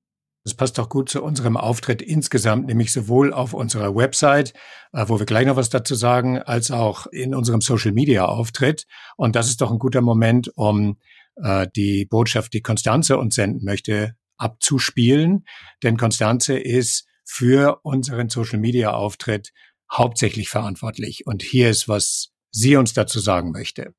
Das 0.43 0.53
passt 0.53 0.79
auch 0.79 0.89
gut 0.89 1.09
zu 1.09 1.23
unserem 1.23 1.57
Auftritt 1.57 2.03
insgesamt, 2.03 2.67
nämlich 2.67 2.93
sowohl 2.93 3.33
auf 3.33 3.53
unserer 3.53 3.95
Website, 3.95 4.53
äh, 4.93 5.05
wo 5.07 5.17
wir 5.17 5.25
gleich 5.25 5.47
noch 5.47 5.55
was 5.55 5.69
dazu 5.69 5.95
sagen, 5.95 6.39
als 6.39 6.69
auch 6.69 7.07
in 7.07 7.33
unserem 7.33 7.61
Social 7.61 7.93
Media 7.93 8.25
Auftritt. 8.25 8.85
Und 9.17 9.35
das 9.35 9.47
ist 9.47 9.61
doch 9.61 9.71
ein 9.71 9.79
guter 9.79 10.01
Moment, 10.01 10.51
um 10.55 10.97
äh, 11.37 11.67
die 11.75 12.05
Botschaft, 12.05 12.53
die 12.53 12.61
Konstanze 12.61 13.17
uns 13.17 13.33
senden 13.33 13.65
möchte, 13.65 14.15
abzuspielen. 14.37 15.45
Denn 15.81 15.97
Konstanze 15.97 16.59
ist 16.59 17.07
für 17.23 17.79
unseren 17.81 18.29
Social 18.29 18.59
Media 18.59 18.93
Auftritt 18.93 19.51
hauptsächlich 19.91 20.49
verantwortlich. 20.49 21.25
Und 21.25 21.43
hier 21.43 21.69
ist, 21.69 21.87
was 21.87 22.31
sie 22.51 22.75
uns 22.75 22.93
dazu 22.93 23.19
sagen 23.19 23.51
möchte. 23.51 23.93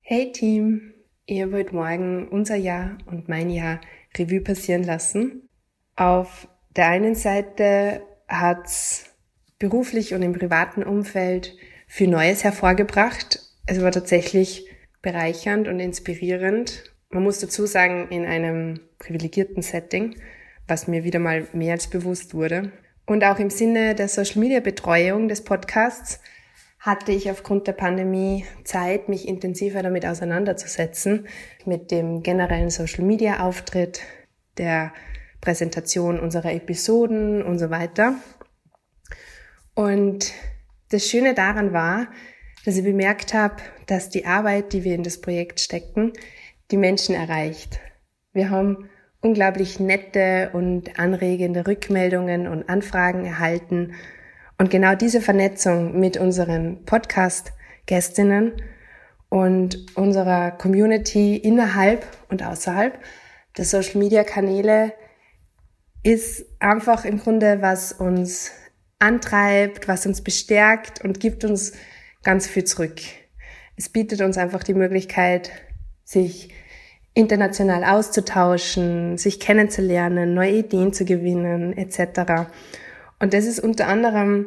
Hey 0.00 0.32
Team, 0.32 0.94
ihr 1.26 1.52
wollt 1.52 1.72
morgen 1.72 2.28
unser 2.28 2.56
Jahr 2.56 2.98
und 3.06 3.28
mein 3.28 3.50
Jahr 3.50 3.80
Revue 4.16 4.40
passieren 4.40 4.82
lassen. 4.82 5.48
Auf 5.96 6.48
der 6.76 6.88
einen 6.88 7.14
Seite 7.14 8.02
hat's 8.28 9.06
beruflich 9.58 10.14
und 10.14 10.22
im 10.22 10.32
privaten 10.32 10.82
Umfeld 10.82 11.56
viel 11.86 12.08
Neues 12.08 12.42
hervorgebracht. 12.44 13.40
Es 13.66 13.80
war 13.82 13.92
tatsächlich 13.92 14.66
bereichernd 15.02 15.68
und 15.68 15.80
inspirierend. 15.80 16.84
Man 17.10 17.22
muss 17.22 17.40
dazu 17.40 17.66
sagen, 17.66 18.08
in 18.10 18.24
einem 18.24 18.80
privilegierten 18.98 19.62
Setting, 19.62 20.16
was 20.66 20.88
mir 20.88 21.04
wieder 21.04 21.18
mal 21.18 21.46
mehr 21.52 21.72
als 21.72 21.88
bewusst 21.88 22.34
wurde. 22.34 22.72
Und 23.10 23.24
auch 23.24 23.40
im 23.40 23.50
Sinne 23.50 23.96
der 23.96 24.06
Social-Media-Betreuung 24.06 25.26
des 25.26 25.42
Podcasts 25.42 26.20
hatte 26.78 27.10
ich 27.10 27.28
aufgrund 27.28 27.66
der 27.66 27.72
Pandemie 27.72 28.44
Zeit, 28.62 29.08
mich 29.08 29.26
intensiver 29.26 29.82
damit 29.82 30.06
auseinanderzusetzen, 30.06 31.26
mit 31.64 31.90
dem 31.90 32.22
generellen 32.22 32.70
Social-Media-Auftritt, 32.70 34.02
der 34.58 34.92
Präsentation 35.40 36.20
unserer 36.20 36.52
Episoden 36.52 37.42
und 37.42 37.58
so 37.58 37.70
weiter. 37.70 38.14
Und 39.74 40.32
das 40.90 41.04
Schöne 41.04 41.34
daran 41.34 41.72
war, 41.72 42.06
dass 42.64 42.76
ich 42.76 42.84
bemerkt 42.84 43.34
habe, 43.34 43.56
dass 43.88 44.08
die 44.08 44.24
Arbeit, 44.24 44.72
die 44.72 44.84
wir 44.84 44.94
in 44.94 45.02
das 45.02 45.20
Projekt 45.20 45.58
stecken, 45.58 46.12
die 46.70 46.76
Menschen 46.76 47.16
erreicht. 47.16 47.80
Wir 48.32 48.50
haben 48.50 48.88
unglaublich 49.20 49.80
nette 49.80 50.50
und 50.52 50.98
anregende 50.98 51.66
Rückmeldungen 51.66 52.46
und 52.46 52.68
Anfragen 52.68 53.24
erhalten. 53.24 53.94
Und 54.58 54.70
genau 54.70 54.94
diese 54.94 55.20
Vernetzung 55.20 55.98
mit 55.98 56.16
unseren 56.16 56.84
Podcast-Gästinnen 56.84 58.52
und 59.28 59.96
unserer 59.96 60.50
Community 60.50 61.36
innerhalb 61.36 62.06
und 62.28 62.42
außerhalb 62.42 62.98
der 63.56 63.64
Social-Media-Kanäle 63.64 64.92
ist 66.02 66.44
einfach 66.60 67.04
im 67.04 67.18
Grunde, 67.18 67.58
was 67.60 67.92
uns 67.92 68.52
antreibt, 68.98 69.88
was 69.88 70.06
uns 70.06 70.22
bestärkt 70.22 71.02
und 71.04 71.20
gibt 71.20 71.44
uns 71.44 71.72
ganz 72.22 72.46
viel 72.46 72.64
zurück. 72.64 73.00
Es 73.76 73.88
bietet 73.88 74.20
uns 74.20 74.36
einfach 74.36 74.62
die 74.62 74.74
Möglichkeit, 74.74 75.50
sich 76.04 76.52
international 77.14 77.84
auszutauschen, 77.84 79.18
sich 79.18 79.40
kennenzulernen, 79.40 80.34
neue 80.34 80.58
Ideen 80.58 80.92
zu 80.92 81.04
gewinnen, 81.04 81.76
etc. 81.76 82.50
Und 83.18 83.34
das 83.34 83.46
ist 83.46 83.60
unter 83.60 83.88
anderem, 83.88 84.46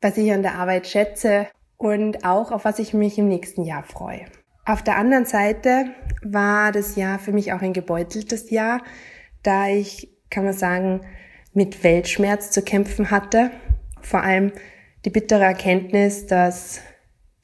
was 0.00 0.16
ich 0.16 0.32
an 0.32 0.42
der 0.42 0.54
Arbeit 0.54 0.86
schätze 0.86 1.48
und 1.76 2.24
auch 2.24 2.52
auf 2.52 2.64
was 2.64 2.78
ich 2.78 2.94
mich 2.94 3.18
im 3.18 3.28
nächsten 3.28 3.64
Jahr 3.64 3.82
freue. 3.82 4.26
Auf 4.64 4.82
der 4.82 4.96
anderen 4.96 5.24
Seite 5.24 5.86
war 6.22 6.72
das 6.72 6.96
Jahr 6.96 7.18
für 7.18 7.32
mich 7.32 7.52
auch 7.52 7.62
ein 7.62 7.72
gebeuteltes 7.72 8.50
Jahr, 8.50 8.82
da 9.42 9.68
ich, 9.68 10.10
kann 10.30 10.44
man 10.44 10.52
sagen, 10.52 11.00
mit 11.54 11.82
Weltschmerz 11.82 12.50
zu 12.50 12.62
kämpfen 12.62 13.10
hatte. 13.10 13.50
Vor 14.02 14.22
allem 14.22 14.52
die 15.04 15.10
bittere 15.10 15.44
Erkenntnis, 15.44 16.26
dass 16.26 16.80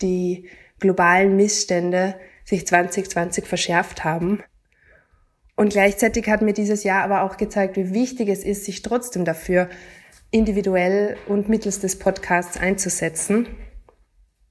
die 0.03 0.49
globalen 0.81 1.35
Missstände 1.37 2.15
sich 2.45 2.67
2020 2.67 3.47
verschärft 3.47 4.05
haben. 4.05 4.43
Und 5.57 5.71
gleichzeitig 5.73 6.29
hat 6.29 6.43
mir 6.43 6.53
dieses 6.53 6.85
Jahr 6.85 7.03
aber 7.03 7.23
auch 7.23 7.37
gezeigt, 7.37 7.77
wie 7.77 7.95
wichtig 7.95 8.29
es 8.29 8.45
ist, 8.45 8.65
sich 8.65 8.83
trotzdem 8.83 9.25
dafür 9.25 9.69
individuell 10.31 11.17
und 11.29 11.49
mittels 11.49 11.81
des 11.81 11.99
Podcasts 11.99 12.57
einzusetzen. 12.57 13.47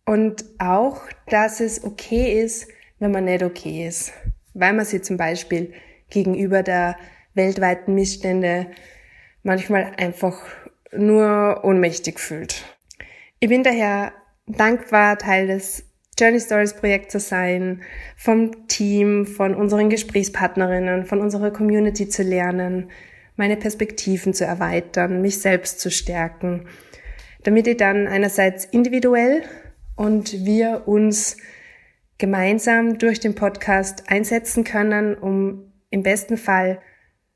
Und 0.06 0.46
auch, 0.60 1.02
dass 1.28 1.60
es 1.60 1.84
okay 1.84 2.42
ist, 2.42 2.68
wenn 3.00 3.12
man 3.12 3.26
nicht 3.26 3.44
okay 3.44 3.88
ist, 3.88 4.14
weil 4.54 4.74
man 4.74 4.86
sich 4.86 5.04
zum 5.04 5.18
Beispiel 5.18 5.74
gegenüber 6.10 6.64
der 6.64 6.96
weltweiten 7.34 7.96
Missstände 7.96 8.68
manchmal 9.44 9.94
einfach 9.98 10.42
nur 10.92 11.62
ohnmächtig 11.64 12.20
fühlt. 12.20 12.64
Ich 13.40 13.50
bin 13.50 13.64
daher 13.64 14.14
dankbar, 14.48 15.18
Teil 15.18 15.48
des 15.48 15.86
Journey 16.24 16.40
Stories 16.40 16.74
Projekt 16.74 17.12
zu 17.12 17.20
sein, 17.20 17.82
vom 18.16 18.70
Team, 18.70 19.26
von 19.26 19.56
unseren 19.56 19.90
Gesprächspartnerinnen, 19.90 21.06
von 21.06 21.20
unserer 21.20 21.52
Community 21.52 22.08
zu 22.08 22.24
lernen, 22.24 22.90
meine 23.36 23.58
Perspektiven 23.58 24.34
zu 24.34 24.46
erweitern, 24.46 25.22
mich 25.22 25.42
selbst 25.42 25.82
zu 25.82 25.92
stärken, 25.92 26.66
damit 27.44 27.68
ich 27.68 27.76
dann 27.76 28.08
einerseits 28.08 28.64
individuell 28.64 29.42
und 29.98 30.46
wir 30.46 30.84
uns 30.86 31.36
gemeinsam 32.20 32.98
durch 33.00 33.20
den 33.20 33.36
Podcast 33.36 34.06
einsetzen 34.08 34.64
können, 34.64 35.16
um 35.16 35.74
im 35.90 36.04
besten 36.04 36.38
Fall 36.38 36.80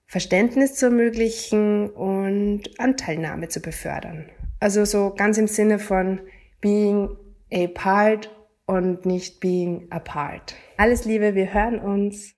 Verständnis 0.05 0.75
zu 0.75 0.85
ermöglichen 0.85 1.89
und 1.89 2.61
Anteilnahme 2.77 3.49
zu 3.49 3.59
befördern. 3.59 4.29
Also 4.61 4.85
so 4.85 5.13
ganz 5.13 5.37
im 5.37 5.47
Sinne 5.47 5.77
von 5.77 6.21
being 6.61 7.09
a 7.51 7.67
part 7.67 8.29
und 8.67 9.05
nicht 9.05 9.39
being 9.39 9.87
apart. 9.89 10.53
Alles 10.77 11.05
Liebe, 11.05 11.33
wir 11.33 11.53
hören 11.53 11.79
uns. 11.79 12.33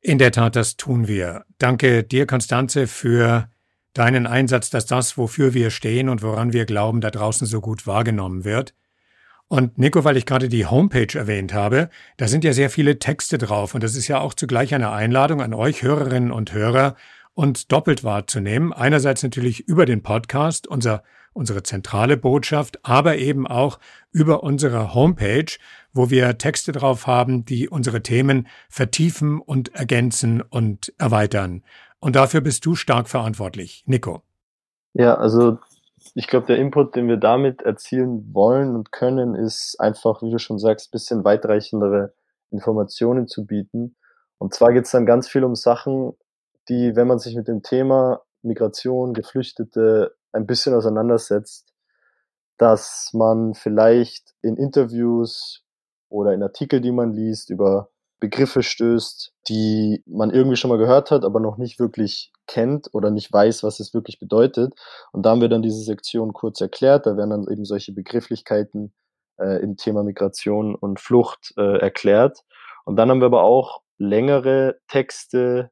In 0.00 0.18
der 0.18 0.32
Tat, 0.32 0.56
das 0.56 0.76
tun 0.76 1.08
wir. 1.08 1.44
Danke 1.58 2.04
dir, 2.04 2.26
Konstanze, 2.26 2.86
für 2.86 3.50
deinen 3.92 4.26
Einsatz, 4.26 4.70
dass 4.70 4.86
das, 4.86 5.18
wofür 5.18 5.52
wir 5.52 5.70
stehen 5.70 6.08
und 6.08 6.22
woran 6.22 6.52
wir 6.52 6.64
glauben, 6.64 7.00
da 7.00 7.10
draußen 7.10 7.46
so 7.46 7.60
gut 7.60 7.86
wahrgenommen 7.86 8.44
wird. 8.44 8.74
Und 9.48 9.78
Nico, 9.78 10.04
weil 10.04 10.16
ich 10.16 10.26
gerade 10.26 10.48
die 10.48 10.66
Homepage 10.66 11.18
erwähnt 11.18 11.52
habe, 11.52 11.90
da 12.16 12.28
sind 12.28 12.44
ja 12.44 12.52
sehr 12.52 12.70
viele 12.70 12.98
Texte 12.98 13.38
drauf 13.38 13.74
und 13.74 13.84
das 13.84 13.94
ist 13.94 14.08
ja 14.08 14.20
auch 14.20 14.34
zugleich 14.34 14.74
eine 14.74 14.90
Einladung 14.90 15.42
an 15.42 15.54
euch 15.54 15.82
Hörerinnen 15.82 16.32
und 16.32 16.52
Hörer, 16.52 16.96
uns 17.34 17.66
doppelt 17.68 18.04
wahrzunehmen. 18.04 18.72
Einerseits 18.72 19.22
natürlich 19.22 19.60
über 19.60 19.86
den 19.86 20.02
Podcast, 20.02 20.66
unser 20.66 21.02
unsere 21.34 21.62
zentrale 21.62 22.16
Botschaft, 22.16 22.78
aber 22.82 23.18
eben 23.18 23.46
auch 23.46 23.78
über 24.12 24.42
unsere 24.42 24.94
Homepage, 24.94 25.58
wo 25.92 26.08
wir 26.08 26.38
Texte 26.38 26.72
drauf 26.72 27.06
haben, 27.06 27.44
die 27.44 27.68
unsere 27.68 28.02
Themen 28.02 28.46
vertiefen 28.70 29.40
und 29.40 29.74
ergänzen 29.74 30.40
und 30.40 30.94
erweitern. 30.96 31.62
Und 31.98 32.16
dafür 32.16 32.40
bist 32.40 32.64
du 32.64 32.74
stark 32.74 33.08
verantwortlich. 33.08 33.82
Nico. 33.86 34.22
Ja, 34.94 35.16
also 35.16 35.58
ich 36.14 36.28
glaube, 36.28 36.46
der 36.46 36.58
Input, 36.58 36.94
den 36.94 37.08
wir 37.08 37.16
damit 37.16 37.62
erzielen 37.62 38.32
wollen 38.32 38.74
und 38.74 38.92
können, 38.92 39.34
ist 39.34 39.76
einfach, 39.80 40.22
wie 40.22 40.30
du 40.30 40.38
schon 40.38 40.58
sagst, 40.58 40.92
bisschen 40.92 41.24
weitreichendere 41.24 42.14
Informationen 42.50 43.26
zu 43.26 43.44
bieten. 43.44 43.96
Und 44.38 44.54
zwar 44.54 44.72
geht 44.72 44.84
es 44.84 44.92
dann 44.92 45.06
ganz 45.06 45.28
viel 45.28 45.42
um 45.42 45.56
Sachen, 45.56 46.12
die, 46.68 46.96
wenn 46.96 47.06
man 47.06 47.18
sich 47.18 47.34
mit 47.36 47.48
dem 47.48 47.62
Thema 47.62 48.22
Migration, 48.42 49.14
Geflüchtete 49.14 50.14
ein 50.32 50.46
bisschen 50.46 50.74
auseinandersetzt, 50.74 51.72
dass 52.58 53.10
man 53.12 53.54
vielleicht 53.54 54.34
in 54.42 54.56
Interviews 54.56 55.64
oder 56.08 56.32
in 56.32 56.42
Artikel, 56.42 56.80
die 56.80 56.92
man 56.92 57.12
liest, 57.12 57.50
über 57.50 57.90
Begriffe 58.20 58.62
stößt, 58.62 59.32
die 59.48 60.02
man 60.06 60.30
irgendwie 60.30 60.56
schon 60.56 60.70
mal 60.70 60.78
gehört 60.78 61.10
hat, 61.10 61.24
aber 61.24 61.40
noch 61.40 61.58
nicht 61.58 61.78
wirklich 61.78 62.32
kennt 62.46 62.88
oder 62.94 63.10
nicht 63.10 63.32
weiß, 63.32 63.62
was 63.64 63.80
es 63.80 63.92
wirklich 63.92 64.18
bedeutet. 64.18 64.72
Und 65.12 65.26
da 65.26 65.30
haben 65.30 65.40
wir 65.40 65.48
dann 65.48 65.62
diese 65.62 65.82
Sektion 65.82 66.32
kurz 66.32 66.60
erklärt. 66.60 67.06
Da 67.06 67.16
werden 67.16 67.30
dann 67.30 67.48
eben 67.50 67.64
solche 67.64 67.92
Begrifflichkeiten 67.92 68.94
äh, 69.38 69.62
im 69.62 69.76
Thema 69.76 70.04
Migration 70.04 70.74
und 70.74 71.00
Flucht 71.00 71.52
äh, 71.56 71.78
erklärt. 71.78 72.44
Und 72.84 72.96
dann 72.96 73.10
haben 73.10 73.20
wir 73.20 73.26
aber 73.26 73.42
auch 73.42 73.82
längere 73.98 74.78
Texte, 74.88 75.70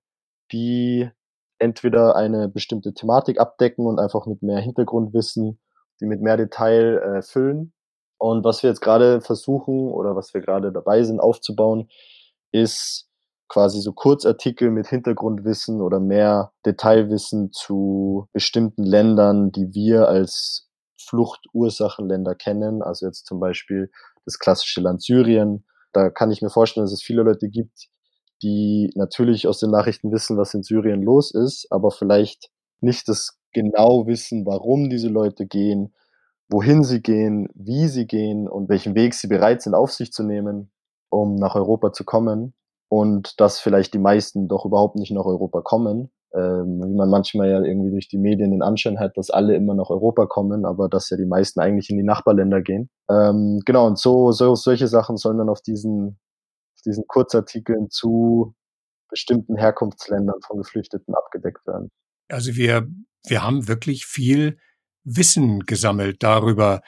die 0.52 1.10
entweder 1.58 2.16
eine 2.16 2.48
bestimmte 2.48 2.92
Thematik 2.92 3.40
abdecken 3.40 3.86
und 3.86 3.98
einfach 3.98 4.26
mit 4.26 4.42
mehr 4.42 4.58
Hintergrundwissen, 4.58 5.60
die 6.00 6.06
mit 6.06 6.20
mehr 6.20 6.36
Detail 6.36 6.98
äh, 6.98 7.22
füllen. 7.22 7.72
Und 8.18 8.44
was 8.44 8.62
wir 8.62 8.70
jetzt 8.70 8.80
gerade 8.80 9.20
versuchen 9.20 9.90
oder 9.92 10.14
was 10.14 10.34
wir 10.34 10.40
gerade 10.40 10.72
dabei 10.72 11.02
sind 11.02 11.20
aufzubauen, 11.20 11.88
ist 12.52 13.08
quasi 13.48 13.80
so 13.80 13.92
Kurzartikel 13.92 14.70
mit 14.70 14.86
Hintergrundwissen 14.86 15.80
oder 15.80 16.00
mehr 16.00 16.52
Detailwissen 16.64 17.52
zu 17.52 18.28
bestimmten 18.32 18.82
Ländern, 18.82 19.52
die 19.52 19.74
wir 19.74 20.08
als 20.08 20.70
Fluchtursachenländer 20.98 22.34
kennen. 22.34 22.82
Also 22.82 23.06
jetzt 23.06 23.26
zum 23.26 23.40
Beispiel 23.40 23.90
das 24.24 24.38
klassische 24.38 24.80
Land 24.80 25.02
Syrien. 25.02 25.66
Da 25.92 26.08
kann 26.08 26.30
ich 26.30 26.40
mir 26.40 26.50
vorstellen, 26.50 26.84
dass 26.84 26.92
es 26.92 27.02
viele 27.02 27.22
Leute 27.22 27.48
gibt, 27.48 27.88
die 28.42 28.90
natürlich 28.94 29.46
aus 29.46 29.58
den 29.58 29.70
Nachrichten 29.70 30.12
wissen, 30.12 30.36
was 30.36 30.54
in 30.54 30.62
Syrien 30.62 31.02
los 31.02 31.32
ist, 31.32 31.66
aber 31.70 31.90
vielleicht 31.90 32.50
nicht 32.80 33.08
das 33.08 33.38
genau 33.52 34.06
wissen, 34.06 34.44
warum 34.46 34.90
diese 34.90 35.08
Leute 35.08 35.46
gehen, 35.46 35.94
wohin 36.48 36.84
sie 36.84 37.00
gehen, 37.00 37.48
wie 37.54 37.88
sie 37.88 38.06
gehen 38.06 38.48
und 38.48 38.68
welchen 38.68 38.94
Weg 38.94 39.14
sie 39.14 39.28
bereit 39.28 39.62
sind 39.62 39.74
auf 39.74 39.92
sich 39.92 40.12
zu 40.12 40.22
nehmen, 40.22 40.70
um 41.10 41.36
nach 41.36 41.54
Europa 41.54 41.92
zu 41.92 42.04
kommen. 42.04 42.54
Und 42.88 43.40
dass 43.40 43.58
vielleicht 43.58 43.94
die 43.94 43.98
meisten 43.98 44.48
doch 44.48 44.66
überhaupt 44.66 44.96
nicht 44.96 45.12
nach 45.12 45.24
Europa 45.24 45.62
kommen, 45.62 46.10
ähm, 46.34 46.82
wie 46.84 46.94
man 46.94 47.08
manchmal 47.08 47.48
ja 47.48 47.62
irgendwie 47.62 47.90
durch 47.90 48.08
die 48.08 48.18
Medien 48.18 48.50
den 48.50 48.62
Anschein 48.62 48.98
hat, 48.98 49.16
dass 49.16 49.30
alle 49.30 49.54
immer 49.54 49.74
nach 49.74 49.88
Europa 49.88 50.26
kommen, 50.26 50.66
aber 50.66 50.90
dass 50.90 51.08
ja 51.08 51.16
die 51.16 51.26
meisten 51.26 51.60
eigentlich 51.60 51.88
in 51.88 51.96
die 51.96 52.04
Nachbarländer 52.04 52.60
gehen. 52.60 52.90
Ähm, 53.10 53.60
genau, 53.64 53.86
und 53.86 53.98
so, 53.98 54.32
so 54.32 54.54
solche 54.54 54.88
Sachen 54.88 55.16
sollen 55.16 55.38
dann 55.38 55.48
auf 55.48 55.62
diesen 55.62 56.18
diesen 56.84 57.06
Kurzartikeln 57.06 57.90
zu 57.90 58.54
bestimmten 59.08 59.56
Herkunftsländern 59.56 60.40
von 60.46 60.58
Geflüchteten 60.58 61.14
abgedeckt 61.14 61.66
werden. 61.66 61.90
Also 62.28 62.56
wir, 62.56 62.88
wir 63.26 63.42
haben 63.42 63.68
wirklich 63.68 64.06
viel 64.06 64.58
Wissen 65.04 65.60
gesammelt 65.66 66.22
darüber, 66.22 66.80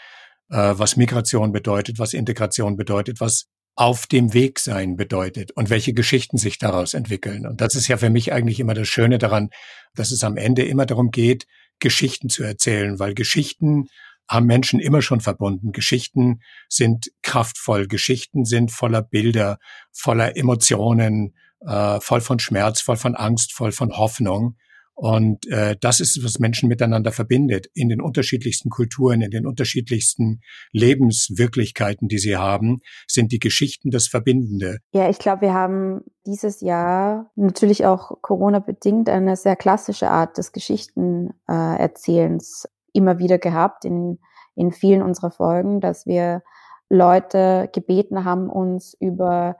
äh, 0.50 0.74
was 0.76 0.96
Migration 0.96 1.52
bedeutet, 1.52 1.98
was 1.98 2.14
Integration 2.14 2.76
bedeutet, 2.76 3.20
was 3.20 3.46
auf 3.76 4.06
dem 4.06 4.32
Weg 4.34 4.60
sein 4.60 4.96
bedeutet 4.96 5.50
und 5.52 5.68
welche 5.68 5.92
Geschichten 5.92 6.38
sich 6.38 6.58
daraus 6.58 6.94
entwickeln. 6.94 7.46
Und 7.46 7.60
das 7.60 7.74
ist 7.74 7.88
ja 7.88 7.96
für 7.96 8.10
mich 8.10 8.32
eigentlich 8.32 8.60
immer 8.60 8.74
das 8.74 8.88
Schöne 8.88 9.18
daran, 9.18 9.50
dass 9.94 10.12
es 10.12 10.22
am 10.22 10.36
Ende 10.36 10.64
immer 10.64 10.86
darum 10.86 11.10
geht, 11.10 11.46
Geschichten 11.80 12.28
zu 12.28 12.44
erzählen, 12.44 12.98
weil 13.00 13.14
Geschichten 13.14 13.88
haben 14.28 14.46
Menschen 14.46 14.80
immer 14.80 15.02
schon 15.02 15.20
verbunden. 15.20 15.72
Geschichten 15.72 16.40
sind 16.68 17.10
kraftvoll, 17.22 17.86
Geschichten 17.86 18.44
sind 18.44 18.70
voller 18.70 19.02
Bilder, 19.02 19.58
voller 19.92 20.36
Emotionen, 20.36 21.34
äh, 21.60 22.00
voll 22.00 22.20
von 22.20 22.38
Schmerz, 22.38 22.80
voll 22.80 22.96
von 22.96 23.14
Angst, 23.14 23.52
voll 23.52 23.72
von 23.72 23.96
Hoffnung. 23.96 24.56
Und 24.96 25.48
äh, 25.48 25.76
das 25.80 25.98
ist, 25.98 26.22
was 26.22 26.38
Menschen 26.38 26.68
miteinander 26.68 27.10
verbindet, 27.10 27.66
in 27.74 27.88
den 27.88 28.00
unterschiedlichsten 28.00 28.70
Kulturen, 28.70 29.22
in 29.22 29.32
den 29.32 29.44
unterschiedlichsten 29.44 30.40
Lebenswirklichkeiten, 30.70 32.06
die 32.06 32.18
sie 32.18 32.36
haben, 32.36 32.80
sind 33.08 33.32
die 33.32 33.40
Geschichten 33.40 33.90
das 33.90 34.06
Verbindende. 34.06 34.78
Ja, 34.92 35.10
ich 35.10 35.18
glaube, 35.18 35.42
wir 35.42 35.52
haben 35.52 36.02
dieses 36.26 36.60
Jahr 36.60 37.32
natürlich 37.34 37.86
auch 37.86 38.22
Corona-bedingt 38.22 39.08
eine 39.08 39.34
sehr 39.36 39.56
klassische 39.56 40.10
Art 40.10 40.38
des 40.38 40.52
Geschichtenerzählens 40.52 42.66
äh, 42.66 42.68
immer 42.94 43.18
wieder 43.18 43.36
gehabt 43.38 43.84
in, 43.84 44.18
in 44.54 44.72
vielen 44.72 45.02
unserer 45.02 45.30
Folgen, 45.30 45.80
dass 45.80 46.06
wir 46.06 46.42
Leute 46.88 47.68
gebeten 47.72 48.24
haben, 48.24 48.48
uns 48.48 48.94
über 48.98 49.56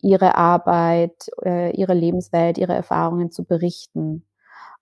ihre 0.00 0.34
Arbeit, 0.36 1.30
äh, 1.42 1.70
ihre 1.74 1.94
Lebenswelt, 1.94 2.58
ihre 2.58 2.74
Erfahrungen 2.74 3.30
zu 3.30 3.44
berichten 3.44 4.26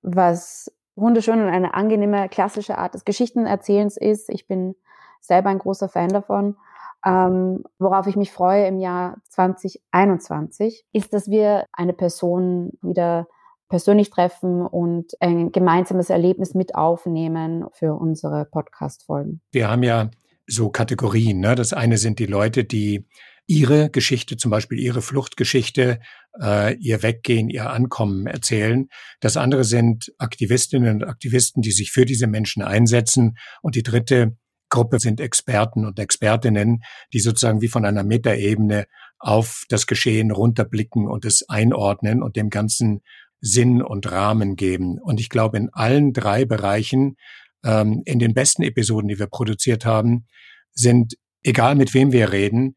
was 0.02 0.72
wunderschön 0.96 1.40
und 1.40 1.48
eine 1.48 1.74
angenehme 1.74 2.28
klassische 2.28 2.78
Art 2.78 2.94
des 2.94 3.04
Geschichtenerzählens 3.04 3.96
ist. 3.96 4.28
Ich 4.30 4.46
bin 4.46 4.74
selber 5.20 5.50
ein 5.50 5.58
großer 5.58 5.88
Fan 5.88 6.08
davon. 6.08 6.56
Ähm, 7.04 7.64
worauf 7.78 8.06
ich 8.06 8.16
mich 8.16 8.30
freue 8.30 8.66
im 8.66 8.78
Jahr 8.78 9.16
2021, 9.30 10.84
ist, 10.92 11.14
dass 11.14 11.30
wir 11.30 11.64
eine 11.72 11.94
Person 11.94 12.72
wieder 12.82 13.26
persönlich 13.70 14.10
treffen 14.10 14.66
und 14.66 15.12
ein 15.20 15.52
gemeinsames 15.52 16.10
Erlebnis 16.10 16.52
mit 16.54 16.74
aufnehmen 16.74 17.64
für 17.72 17.94
unsere 17.94 18.44
Podcast-Folgen. 18.44 19.40
Wir 19.52 19.70
haben 19.70 19.82
ja 19.82 20.10
so 20.46 20.68
Kategorien. 20.68 21.40
Ne? 21.40 21.54
Das 21.54 21.72
eine 21.72 21.96
sind 21.96 22.18
die 22.18 22.26
Leute, 22.26 22.64
die 22.64 23.06
ihre 23.46 23.90
Geschichte, 23.90 24.36
zum 24.36 24.50
Beispiel 24.50 24.78
ihre 24.78 25.02
Fluchtgeschichte, 25.02 26.00
äh, 26.40 26.74
ihr 26.76 27.02
Weggehen, 27.02 27.48
ihr 27.48 27.70
Ankommen 27.70 28.26
erzählen. 28.26 28.88
Das 29.20 29.36
andere 29.36 29.64
sind 29.64 30.12
Aktivistinnen 30.18 30.96
und 30.96 31.08
Aktivisten, 31.08 31.62
die 31.62 31.72
sich 31.72 31.90
für 31.90 32.04
diese 32.04 32.26
Menschen 32.26 32.62
einsetzen. 32.62 33.36
Und 33.62 33.74
die 33.74 33.82
dritte 33.82 34.36
Gruppe 34.68 35.00
sind 35.00 35.20
Experten 35.20 35.84
und 35.84 35.98
Expertinnen, 35.98 36.82
die 37.12 37.20
sozusagen 37.20 37.60
wie 37.60 37.68
von 37.68 37.84
einer 37.84 38.04
Metaebene 38.04 38.86
auf 39.18 39.64
das 39.68 39.86
Geschehen 39.86 40.30
runterblicken 40.30 41.08
und 41.08 41.24
es 41.24 41.48
einordnen 41.48 42.22
und 42.22 42.36
dem 42.36 42.50
Ganzen 42.50 43.02
Sinn 43.40 43.82
und 43.82 44.10
Rahmen 44.10 44.56
geben. 44.56 44.98
Und 44.98 45.20
ich 45.20 45.28
glaube, 45.28 45.56
in 45.56 45.70
allen 45.72 46.12
drei 46.12 46.44
Bereichen, 46.44 47.16
ähm, 47.64 48.02
in 48.04 48.18
den 48.18 48.34
besten 48.34 48.62
Episoden, 48.62 49.08
die 49.08 49.18
wir 49.18 49.26
produziert 49.26 49.84
haben, 49.84 50.26
sind, 50.72 51.16
egal 51.42 51.74
mit 51.74 51.94
wem 51.94 52.12
wir 52.12 52.32
reden, 52.32 52.76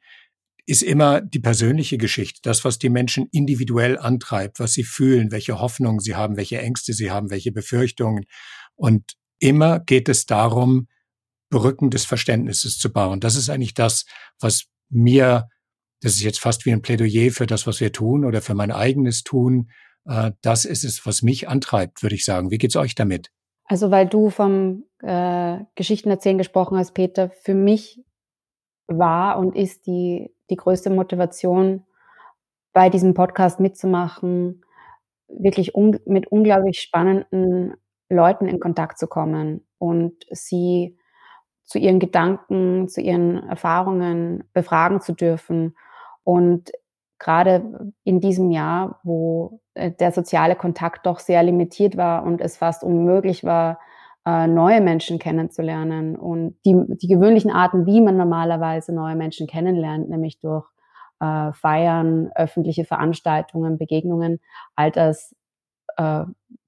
ist 0.65 0.81
immer 0.81 1.21
die 1.21 1.39
persönliche 1.39 1.97
Geschichte, 1.97 2.39
das, 2.41 2.63
was 2.63 2.79
die 2.79 2.89
Menschen 2.89 3.27
individuell 3.31 3.97
antreibt, 3.97 4.59
was 4.59 4.73
sie 4.73 4.83
fühlen, 4.83 5.31
welche 5.31 5.59
Hoffnungen 5.59 5.99
sie 5.99 6.15
haben, 6.15 6.37
welche 6.37 6.59
Ängste 6.59 6.93
sie 6.93 7.11
haben, 7.11 7.29
welche 7.29 7.51
Befürchtungen. 7.51 8.25
Und 8.75 9.13
immer 9.39 9.81
geht 9.81 10.07
es 10.07 10.25
darum, 10.25 10.87
Brücken 11.49 11.89
des 11.89 12.05
Verständnisses 12.05 12.79
zu 12.79 12.91
bauen. 12.91 13.19
Das 13.19 13.35
ist 13.35 13.49
eigentlich 13.49 13.73
das, 13.73 14.05
was 14.39 14.65
mir, 14.89 15.49
das 16.01 16.13
ist 16.13 16.23
jetzt 16.23 16.39
fast 16.39 16.65
wie 16.65 16.71
ein 16.71 16.81
Plädoyer 16.81 17.31
für 17.31 17.45
das, 17.45 17.67
was 17.67 17.79
wir 17.79 17.91
tun 17.91 18.25
oder 18.25 18.41
für 18.41 18.55
mein 18.55 18.71
eigenes 18.71 19.23
Tun. 19.23 19.69
Äh, 20.05 20.31
das 20.41 20.65
ist 20.65 20.83
es, 20.83 21.05
was 21.05 21.21
mich 21.21 21.47
antreibt, 21.47 22.03
würde 22.03 22.15
ich 22.15 22.25
sagen. 22.25 22.51
Wie 22.51 22.57
geht's 22.57 22.75
euch 22.75 22.95
damit? 22.95 23.31
Also, 23.65 23.91
weil 23.91 24.07
du 24.07 24.29
vom 24.29 24.83
äh, 25.01 25.59
Geschichtenerzählen 25.75 26.37
gesprochen 26.37 26.77
hast, 26.77 26.93
Peter, 26.93 27.29
für 27.29 27.53
mich 27.53 28.03
war 28.87 29.37
und 29.37 29.55
ist 29.55 29.87
die 29.87 30.33
die 30.49 30.57
größte 30.57 30.89
Motivation, 30.89 31.85
bei 32.73 32.89
diesem 32.89 33.13
Podcast 33.13 33.59
mitzumachen, 33.59 34.63
wirklich 35.27 35.75
un 35.75 35.99
mit 36.05 36.27
unglaublich 36.27 36.79
spannenden 36.79 37.75
Leuten 38.09 38.47
in 38.47 38.59
Kontakt 38.59 38.99
zu 38.99 39.07
kommen 39.07 39.65
und 39.77 40.25
sie 40.31 40.97
zu 41.63 41.79
ihren 41.79 41.99
Gedanken, 41.99 42.87
zu 42.89 43.01
ihren 43.01 43.37
Erfahrungen 43.47 44.43
befragen 44.53 45.01
zu 45.01 45.13
dürfen. 45.13 45.75
Und 46.23 46.71
gerade 47.19 47.93
in 48.03 48.19
diesem 48.19 48.51
Jahr, 48.51 48.99
wo 49.03 49.61
der 49.75 50.11
soziale 50.11 50.55
Kontakt 50.55 51.05
doch 51.05 51.19
sehr 51.19 51.43
limitiert 51.43 51.97
war 51.97 52.23
und 52.23 52.41
es 52.41 52.57
fast 52.57 52.83
unmöglich 52.83 53.43
war, 53.43 53.79
äh, 54.25 54.47
neue 54.47 54.81
Menschen 54.81 55.19
kennenzulernen. 55.19 56.15
Und 56.15 56.55
die, 56.65 56.75
die 56.97 57.07
gewöhnlichen 57.07 57.51
Arten, 57.51 57.85
wie 57.85 58.01
man 58.01 58.17
normalerweise 58.17 58.93
neue 58.93 59.15
Menschen 59.15 59.47
kennenlernt, 59.47 60.09
nämlich 60.09 60.39
durch 60.39 60.65
äh, 61.19 61.51
Feiern, 61.53 62.31
öffentliche 62.35 62.85
Veranstaltungen, 62.85 63.77
Begegnungen, 63.77 64.39
all 64.75 64.91
das 64.91 65.35
äh, 65.97 66.23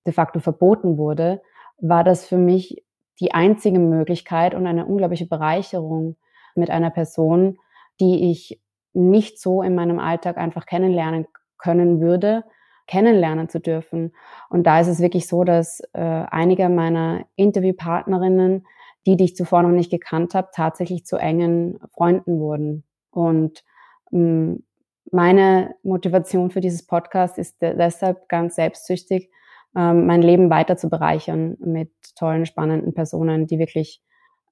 de 0.05 0.13
facto 0.13 0.39
verboten 0.39 0.97
wurde, 0.97 1.41
war 1.77 2.03
das 2.03 2.25
für 2.25 2.37
mich 2.37 2.83
die 3.19 3.33
einzige 3.33 3.79
Möglichkeit 3.79 4.55
und 4.55 4.67
eine 4.67 4.85
unglaubliche 4.85 5.25
Bereicherung 5.25 6.17
mit 6.55 6.69
einer 6.69 6.89
Person, 6.89 7.57
die 7.99 8.31
ich 8.31 8.61
nicht 8.93 9.39
so 9.39 9.61
in 9.61 9.75
meinem 9.75 9.99
Alltag 9.99 10.37
einfach 10.37 10.65
kennenlernen 10.65 11.27
können 11.57 12.01
würde, 12.01 12.43
kennenlernen 12.87 13.49
zu 13.49 13.59
dürfen. 13.59 14.13
Und 14.49 14.65
da 14.65 14.79
ist 14.79 14.87
es 14.87 14.99
wirklich 14.99 15.27
so, 15.27 15.43
dass 15.43 15.81
äh, 15.93 15.99
einige 15.99 16.69
meiner 16.69 17.25
Interviewpartnerinnen, 17.35 18.65
die, 19.05 19.17
die 19.17 19.25
ich 19.25 19.35
zuvor 19.35 19.63
noch 19.63 19.69
nicht 19.69 19.91
gekannt 19.91 20.33
habe, 20.33 20.49
tatsächlich 20.53 21.05
zu 21.05 21.17
engen 21.17 21.79
Freunden 21.93 22.39
wurden. 22.39 22.83
Und 23.11 23.63
ähm, 24.11 24.63
meine 25.11 25.75
Motivation 25.83 26.51
für 26.51 26.61
dieses 26.61 26.85
Podcast 26.85 27.37
ist 27.37 27.61
deshalb 27.61 28.27
ganz 28.29 28.55
selbstsüchtig, 28.55 29.29
ähm, 29.75 30.05
mein 30.05 30.21
Leben 30.21 30.49
weiter 30.49 30.77
zu 30.77 30.89
bereichern 30.89 31.57
mit 31.59 31.91
tollen, 32.15 32.45
spannenden 32.45 32.93
Personen, 32.93 33.45
die 33.45 33.59
wirklich, 33.59 34.01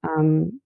ähm, 0.04 0.60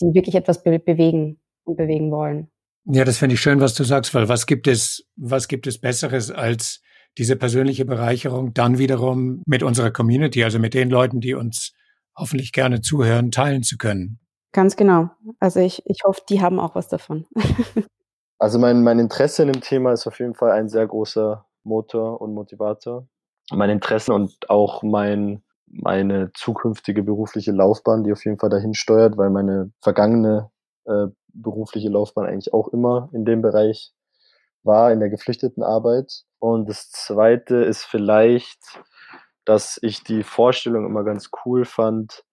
die 0.00 0.14
wirklich 0.14 0.34
etwas 0.34 0.62
be 0.62 0.78
bewegen 0.78 1.40
und 1.64 1.76
bewegen 1.76 2.10
wollen. 2.10 2.50
Ja, 2.90 3.04
das 3.04 3.18
finde 3.18 3.34
ich 3.34 3.40
schön, 3.42 3.60
was 3.60 3.74
du 3.74 3.84
sagst, 3.84 4.14
weil 4.14 4.30
was 4.30 4.46
gibt 4.46 4.66
es, 4.66 5.04
was 5.16 5.46
gibt 5.46 5.66
es 5.66 5.78
Besseres 5.78 6.30
als 6.30 6.80
diese 7.18 7.36
persönliche 7.36 7.84
Bereicherung 7.84 8.54
dann 8.54 8.78
wiederum 8.78 9.42
mit 9.44 9.62
unserer 9.62 9.90
Community, 9.90 10.42
also 10.42 10.58
mit 10.58 10.72
den 10.72 10.88
Leuten, 10.88 11.20
die 11.20 11.34
uns 11.34 11.74
hoffentlich 12.16 12.52
gerne 12.52 12.80
zuhören, 12.80 13.30
teilen 13.30 13.62
zu 13.62 13.76
können. 13.76 14.20
Ganz 14.52 14.76
genau. 14.76 15.10
Also 15.38 15.60
ich, 15.60 15.82
ich 15.84 16.00
hoffe, 16.04 16.22
die 16.30 16.40
haben 16.40 16.58
auch 16.58 16.74
was 16.74 16.88
davon. 16.88 17.26
also 18.38 18.58
mein, 18.58 18.82
mein 18.82 18.98
Interesse 18.98 19.42
in 19.42 19.52
dem 19.52 19.60
Thema 19.60 19.92
ist 19.92 20.06
auf 20.06 20.18
jeden 20.18 20.34
Fall 20.34 20.52
ein 20.52 20.70
sehr 20.70 20.86
großer 20.86 21.44
Motor 21.64 22.22
und 22.22 22.32
Motivator. 22.32 23.06
Mein 23.50 23.68
Interesse 23.68 24.14
und 24.14 24.48
auch 24.48 24.82
mein, 24.82 25.42
meine 25.66 26.30
zukünftige 26.32 27.02
berufliche 27.02 27.52
Laufbahn, 27.52 28.04
die 28.04 28.12
auf 28.12 28.24
jeden 28.24 28.38
Fall 28.38 28.50
dahin 28.50 28.72
steuert, 28.72 29.18
weil 29.18 29.28
meine 29.28 29.72
vergangene 29.82 30.50
äh, 30.86 31.08
berufliche 31.42 31.88
Laufbahn 31.88 32.26
eigentlich 32.26 32.52
auch 32.52 32.68
immer 32.68 33.08
in 33.12 33.24
dem 33.24 33.42
Bereich 33.42 33.92
war, 34.62 34.92
in 34.92 35.00
der 35.00 35.10
geflüchteten 35.10 35.62
Arbeit. 35.62 36.24
Und 36.38 36.68
das 36.68 36.90
zweite 36.90 37.56
ist 37.56 37.84
vielleicht, 37.84 38.58
dass 39.44 39.78
ich 39.82 40.04
die 40.04 40.22
Vorstellung 40.22 40.86
immer 40.86 41.04
ganz 41.04 41.30
cool 41.44 41.64
fand, 41.64 42.24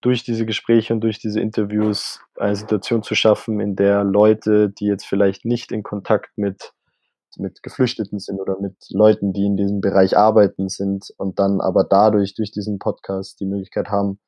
durch 0.00 0.24
diese 0.24 0.46
Gespräche 0.46 0.94
und 0.94 1.00
durch 1.02 1.18
diese 1.18 1.40
Interviews 1.40 2.20
eine 2.36 2.56
Situation 2.56 3.02
zu 3.02 3.14
schaffen, 3.14 3.60
in 3.60 3.76
der 3.76 4.02
Leute, 4.02 4.70
die 4.70 4.86
jetzt 4.86 5.06
vielleicht 5.06 5.44
nicht 5.44 5.72
in 5.72 5.82
Kontakt 5.82 6.30
mit, 6.36 6.72
mit 7.36 7.62
Geflüchteten 7.62 8.18
sind 8.18 8.40
oder 8.40 8.58
mit 8.60 8.76
Leuten, 8.90 9.32
die 9.32 9.44
in 9.44 9.56
diesem 9.56 9.80
Bereich 9.80 10.16
arbeiten 10.16 10.68
sind 10.68 11.12
und 11.18 11.38
dann 11.38 11.60
aber 11.60 11.84
dadurch, 11.84 12.34
durch 12.34 12.50
diesen 12.50 12.78
Podcast 12.78 13.40
die 13.40 13.46
Möglichkeit 13.46 13.88
haben, 13.88 14.18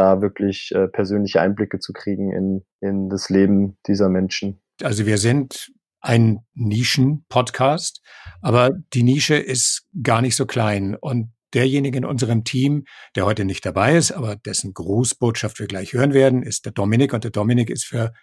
da 0.00 0.22
wirklich 0.22 0.72
äh, 0.74 0.88
persönliche 0.88 1.42
Einblicke 1.42 1.78
zu 1.78 1.92
kriegen 1.92 2.32
in, 2.32 2.64
in 2.80 3.10
das 3.10 3.28
Leben 3.28 3.76
dieser 3.86 4.08
Menschen. 4.08 4.62
Also 4.82 5.04
wir 5.04 5.18
sind 5.18 5.70
ein 6.00 6.38
Nischen-Podcast, 6.54 8.00
aber 8.40 8.70
die 8.94 9.02
Nische 9.02 9.36
ist 9.36 9.86
gar 10.02 10.22
nicht 10.22 10.36
so 10.36 10.46
klein. 10.46 10.96
Und 10.98 11.34
derjenige 11.52 11.98
in 11.98 12.06
unserem 12.06 12.44
Team, 12.44 12.84
der 13.14 13.26
heute 13.26 13.44
nicht 13.44 13.66
dabei 13.66 13.94
ist, 13.96 14.12
aber 14.12 14.36
dessen 14.36 14.72
Grußbotschaft 14.72 15.58
wir 15.58 15.66
gleich 15.66 15.92
hören 15.92 16.14
werden, 16.14 16.42
ist 16.42 16.64
der 16.64 16.72
Dominik. 16.72 17.12
Und 17.12 17.24
der 17.24 17.30
Dominik 17.30 17.68
ist 17.68 17.84
für 17.84 18.14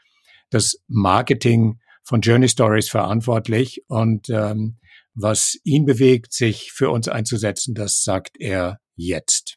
das 0.49 0.81
Marketing 0.87 1.79
von 2.03 2.21
Journey 2.21 2.49
Stories 2.49 2.89
verantwortlich. 2.89 3.83
Und 3.87 4.29
ähm, 4.29 4.79
was 5.13 5.59
ihn 5.63 5.85
bewegt, 5.85 6.33
sich 6.33 6.71
für 6.71 6.89
uns 6.89 7.07
einzusetzen, 7.07 7.75
das 7.75 8.01
sagt 8.01 8.37
er 8.39 8.79
jetzt. 8.95 9.56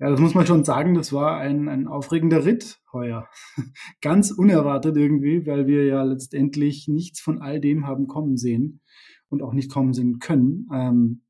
Ja, 0.00 0.08
das 0.08 0.18
muss 0.18 0.34
man 0.34 0.46
schon 0.46 0.64
sagen, 0.64 0.94
das 0.94 1.12
war 1.12 1.36
ein, 1.36 1.68
ein 1.68 1.86
aufregender 1.86 2.46
Ritt 2.46 2.80
heuer. 2.90 3.28
Ganz 4.00 4.30
unerwartet 4.30 4.96
irgendwie, 4.96 5.46
weil 5.46 5.66
wir 5.66 5.84
ja 5.84 6.02
letztendlich 6.02 6.88
nichts 6.88 7.20
von 7.20 7.42
all 7.42 7.60
dem 7.60 7.86
haben 7.86 8.06
kommen 8.06 8.38
sehen 8.38 8.80
und 9.28 9.42
auch 9.42 9.52
nicht 9.52 9.70
kommen 9.70 9.92
sehen 9.92 10.18
können. 10.18 10.68
Ähm, 10.72 11.22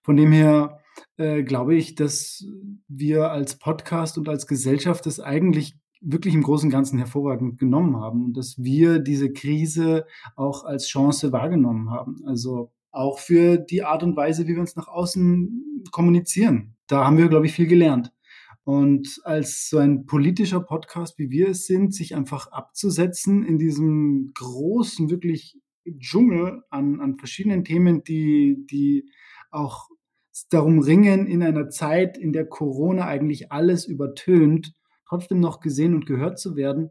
von 0.00 0.16
dem 0.16 0.32
her 0.32 0.80
äh, 1.18 1.42
glaube 1.42 1.74
ich, 1.74 1.96
dass 1.96 2.46
wir 2.88 3.30
als 3.30 3.58
Podcast 3.58 4.16
und 4.16 4.26
als 4.30 4.46
Gesellschaft 4.46 5.04
das 5.04 5.20
eigentlich 5.20 5.78
wirklich 6.00 6.32
im 6.32 6.42
Großen 6.42 6.68
und 6.68 6.72
Ganzen 6.72 6.96
hervorragend 6.96 7.58
genommen 7.58 7.96
haben 7.96 8.24
und 8.24 8.38
dass 8.38 8.56
wir 8.56 9.00
diese 9.00 9.30
Krise 9.30 10.06
auch 10.34 10.64
als 10.64 10.86
Chance 10.86 11.30
wahrgenommen 11.32 11.90
haben. 11.90 12.22
Also 12.24 12.72
auch 12.90 13.18
für 13.18 13.58
die 13.58 13.82
Art 13.82 14.02
und 14.02 14.16
Weise, 14.16 14.46
wie 14.46 14.54
wir 14.54 14.60
uns 14.60 14.76
nach 14.76 14.88
außen 14.88 15.84
kommunizieren. 15.90 16.77
Da 16.88 17.04
haben 17.04 17.18
wir, 17.18 17.28
glaube 17.28 17.46
ich, 17.46 17.52
viel 17.52 17.66
gelernt. 17.66 18.12
Und 18.64 19.20
als 19.24 19.70
so 19.70 19.78
ein 19.78 20.04
politischer 20.04 20.60
Podcast, 20.60 21.18
wie 21.18 21.30
wir 21.30 21.48
es 21.48 21.66
sind, 21.66 21.94
sich 21.94 22.14
einfach 22.14 22.52
abzusetzen 22.52 23.42
in 23.44 23.58
diesem 23.58 24.32
großen, 24.34 25.08
wirklich 25.08 25.58
Dschungel 25.98 26.62
an, 26.68 27.00
an 27.00 27.16
verschiedenen 27.16 27.64
Themen, 27.64 28.02
die, 28.04 28.66
die 28.70 29.10
auch 29.50 29.88
darum 30.50 30.80
ringen, 30.80 31.26
in 31.26 31.42
einer 31.42 31.70
Zeit, 31.70 32.18
in 32.18 32.32
der 32.32 32.46
Corona 32.46 33.06
eigentlich 33.06 33.50
alles 33.52 33.86
übertönt, 33.86 34.74
trotzdem 35.08 35.40
noch 35.40 35.60
gesehen 35.60 35.94
und 35.94 36.06
gehört 36.06 36.38
zu 36.38 36.56
werden, 36.56 36.90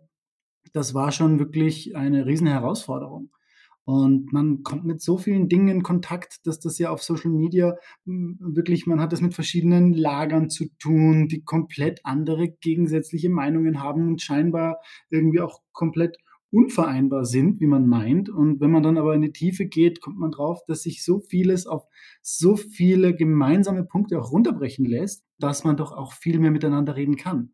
das 0.74 0.94
war 0.94 1.12
schon 1.12 1.40
wirklich 1.40 1.96
eine 1.96 2.26
riesen 2.26 2.48
Herausforderung. 2.48 3.30
Und 3.88 4.34
man 4.34 4.64
kommt 4.64 4.84
mit 4.84 5.02
so 5.02 5.18
vielen 5.18 5.48
Dingen 5.48 5.70
in 5.70 5.82
Kontakt, 5.82 6.46
dass 6.46 6.60
das 6.60 6.78
ja 6.78 6.90
auf 6.90 7.02
Social 7.02 7.32
Media 7.32 7.78
hm, 8.04 8.38
wirklich, 8.42 8.86
man 8.86 9.00
hat 9.00 9.14
das 9.14 9.22
mit 9.22 9.34
verschiedenen 9.34 9.94
Lagern 9.94 10.50
zu 10.50 10.66
tun, 10.78 11.30
die 11.30 11.46
komplett 11.46 12.02
andere 12.04 12.50
gegensätzliche 12.50 13.30
Meinungen 13.30 13.82
haben 13.82 14.10
und 14.10 14.22
scheinbar 14.22 14.82
irgendwie 15.10 15.40
auch 15.40 15.62
komplett 15.72 16.18
unvereinbar 16.52 17.24
sind, 17.24 17.62
wie 17.62 17.66
man 17.66 17.88
meint. 17.88 18.28
Und 18.28 18.60
wenn 18.60 18.72
man 18.72 18.84
dann 18.84 18.98
aber 18.98 19.16
in 19.16 19.22
die 19.22 19.32
Tiefe 19.32 19.66
geht, 19.66 20.02
kommt 20.02 20.20
man 20.20 20.32
drauf, 20.32 20.60
dass 20.68 20.84
sich 20.84 21.06
so 21.06 21.22
vieles 21.22 21.66
auf 21.66 21.86
so 22.22 22.58
viele 22.58 23.16
gemeinsame 23.16 23.86
Punkte 23.86 24.20
auch 24.20 24.34
runterbrechen 24.34 24.84
lässt, 24.84 25.24
dass 25.40 25.64
man 25.64 25.78
doch 25.78 25.94
auch 25.94 26.12
viel 26.12 26.40
mehr 26.40 26.52
miteinander 26.52 26.98
reden 26.98 27.16
kann. 27.16 27.54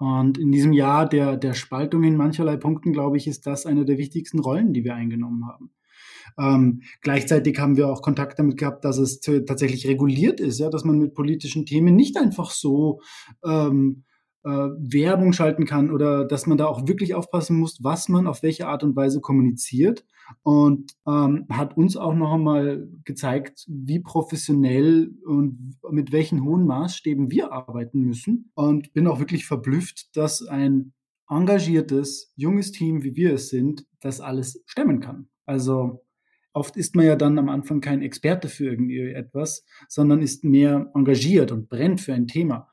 Und 0.00 0.38
in 0.38 0.50
diesem 0.50 0.72
Jahr 0.72 1.06
der, 1.06 1.36
der 1.36 1.52
Spaltung 1.52 2.04
in 2.04 2.16
mancherlei 2.16 2.56
Punkten, 2.56 2.94
glaube 2.94 3.18
ich, 3.18 3.26
ist 3.26 3.46
das 3.46 3.66
eine 3.66 3.84
der 3.84 3.98
wichtigsten 3.98 4.38
Rollen, 4.40 4.72
die 4.72 4.82
wir 4.82 4.94
eingenommen 4.94 5.46
haben. 5.46 5.72
Ähm, 6.38 6.80
gleichzeitig 7.02 7.58
haben 7.58 7.76
wir 7.76 7.88
auch 7.88 8.00
Kontakt 8.00 8.38
damit 8.38 8.56
gehabt, 8.56 8.82
dass 8.86 8.96
es 8.96 9.20
tatsächlich 9.20 9.86
reguliert 9.86 10.40
ist, 10.40 10.58
ja, 10.58 10.70
dass 10.70 10.84
man 10.84 10.98
mit 10.98 11.12
politischen 11.12 11.66
Themen 11.66 11.96
nicht 11.96 12.16
einfach 12.16 12.50
so 12.50 13.02
ähm, 13.44 14.04
äh, 14.06 14.09
Werbung 14.48 15.32
schalten 15.32 15.66
kann 15.66 15.90
oder 15.90 16.24
dass 16.24 16.46
man 16.46 16.58
da 16.58 16.66
auch 16.66 16.88
wirklich 16.88 17.14
aufpassen 17.14 17.58
muss, 17.58 17.82
was 17.82 18.08
man 18.08 18.26
auf 18.26 18.42
welche 18.42 18.66
Art 18.68 18.82
und 18.82 18.96
Weise 18.96 19.20
kommuniziert. 19.20 20.04
Und 20.42 20.92
ähm, 21.08 21.46
hat 21.50 21.76
uns 21.76 21.96
auch 21.96 22.14
noch 22.14 22.32
einmal 22.32 22.88
gezeigt, 23.04 23.66
wie 23.68 23.98
professionell 23.98 25.10
und 25.26 25.76
mit 25.90 26.12
welchen 26.12 26.44
hohen 26.44 26.66
Maßstäben 26.66 27.30
wir 27.32 27.52
arbeiten 27.52 28.02
müssen. 28.02 28.52
Und 28.54 28.92
bin 28.92 29.08
auch 29.08 29.18
wirklich 29.18 29.44
verblüfft, 29.46 30.16
dass 30.16 30.46
ein 30.46 30.92
engagiertes, 31.28 32.32
junges 32.36 32.72
Team, 32.72 33.02
wie 33.02 33.16
wir 33.16 33.34
es 33.34 33.48
sind, 33.48 33.86
das 34.00 34.20
alles 34.20 34.62
stemmen 34.66 35.00
kann. 35.00 35.28
Also 35.46 36.04
oft 36.52 36.76
ist 36.76 36.96
man 36.96 37.06
ja 37.06 37.16
dann 37.16 37.38
am 37.38 37.48
Anfang 37.48 37.80
kein 37.80 38.02
Experte 38.02 38.48
für 38.48 38.70
irgendwie 38.70 39.10
etwas, 39.10 39.64
sondern 39.88 40.22
ist 40.22 40.44
mehr 40.44 40.90
engagiert 40.94 41.52
und 41.52 41.68
brennt 41.68 42.00
für 42.00 42.14
ein 42.14 42.26
Thema. 42.26 42.68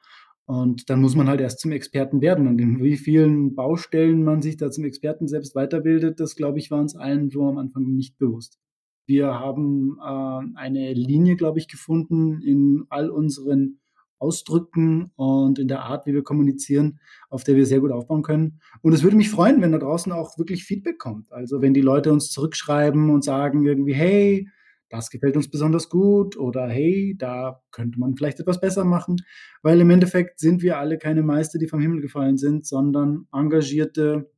Und 0.48 0.90
dann 0.90 1.02
muss 1.02 1.14
man 1.14 1.28
halt 1.28 1.42
erst 1.42 1.60
zum 1.60 1.74
Experten 1.74 2.22
werden. 2.22 2.48
Und 2.48 2.60
in 2.60 2.82
wie 2.82 2.96
vielen 2.96 3.54
Baustellen 3.54 4.24
man 4.24 4.42
sich 4.42 4.56
da 4.56 4.72
zum 4.72 4.86
Experten 4.86 5.28
selbst 5.28 5.56
weiterbildet, 5.56 6.22
das 6.22 6.38
glaube 6.38 6.58
ich, 6.58 6.72
war 6.72 6.80
uns 6.80 6.96
allen 6.96 7.30
so 7.30 7.48
am 7.48 7.58
Anfang 7.58 7.84
nicht 7.84 8.18
bewusst. 8.18 8.58
Wir 9.06 9.40
haben 9.40 9.98
äh, 10.00 10.58
eine 10.58 10.94
Linie, 10.94 11.36
glaube 11.36 11.60
ich, 11.60 11.68
gefunden 11.68 12.42
in 12.42 12.86
all 12.90 13.10
unseren 13.10 13.80
Ausdrücken 14.20 15.12
und 15.16 15.60
in 15.60 15.68
der 15.68 15.84
Art, 15.84 16.06
wie 16.06 16.14
wir 16.14 16.24
kommunizieren, 16.24 17.00
auf 17.30 17.44
der 17.44 17.58
wir 17.58 17.66
sehr 17.66 17.82
gut 17.82 17.92
aufbauen 17.92 18.24
können. 18.24 18.62
Und 18.82 18.94
es 18.94 19.04
würde 19.04 19.18
mich 19.18 19.30
freuen, 19.30 19.62
wenn 19.62 19.74
da 19.74 19.78
draußen 19.78 20.12
auch 20.14 20.38
wirklich 20.38 20.64
Feedback 20.64 20.98
kommt. 20.98 21.32
Also 21.32 21.62
wenn 21.62 21.74
die 21.74 21.82
Leute 21.82 22.12
uns 22.12 22.32
zurückschreiben 22.32 23.10
und 23.10 23.24
sagen 23.24 23.66
irgendwie, 23.66 23.94
hey, 23.94 24.48
das 24.90 25.10
gefällt 25.10 25.36
uns 25.36 25.50
besonders 25.50 25.90
gut 25.90 26.38
oder 26.38 26.68
hey, 26.68 27.16
da 27.18 27.62
könnte 27.72 28.00
man 28.00 28.16
vielleicht 28.16 28.40
etwas 28.40 28.60
besser 28.60 28.86
machen, 28.86 29.18
weil 29.62 29.80
im 29.80 29.90
Endeffekt 29.90 30.40
sind 30.40 30.62
wir 30.62 30.78
alle 30.78 30.98
keine 30.98 31.24
Meister, 31.24 31.60
die 31.60 31.68
vom 31.68 31.82
Himmel 31.82 32.02
gefallen 32.02 32.38
sind, 32.38 32.66
sondern 32.66 33.28
engagierte, 33.34 34.32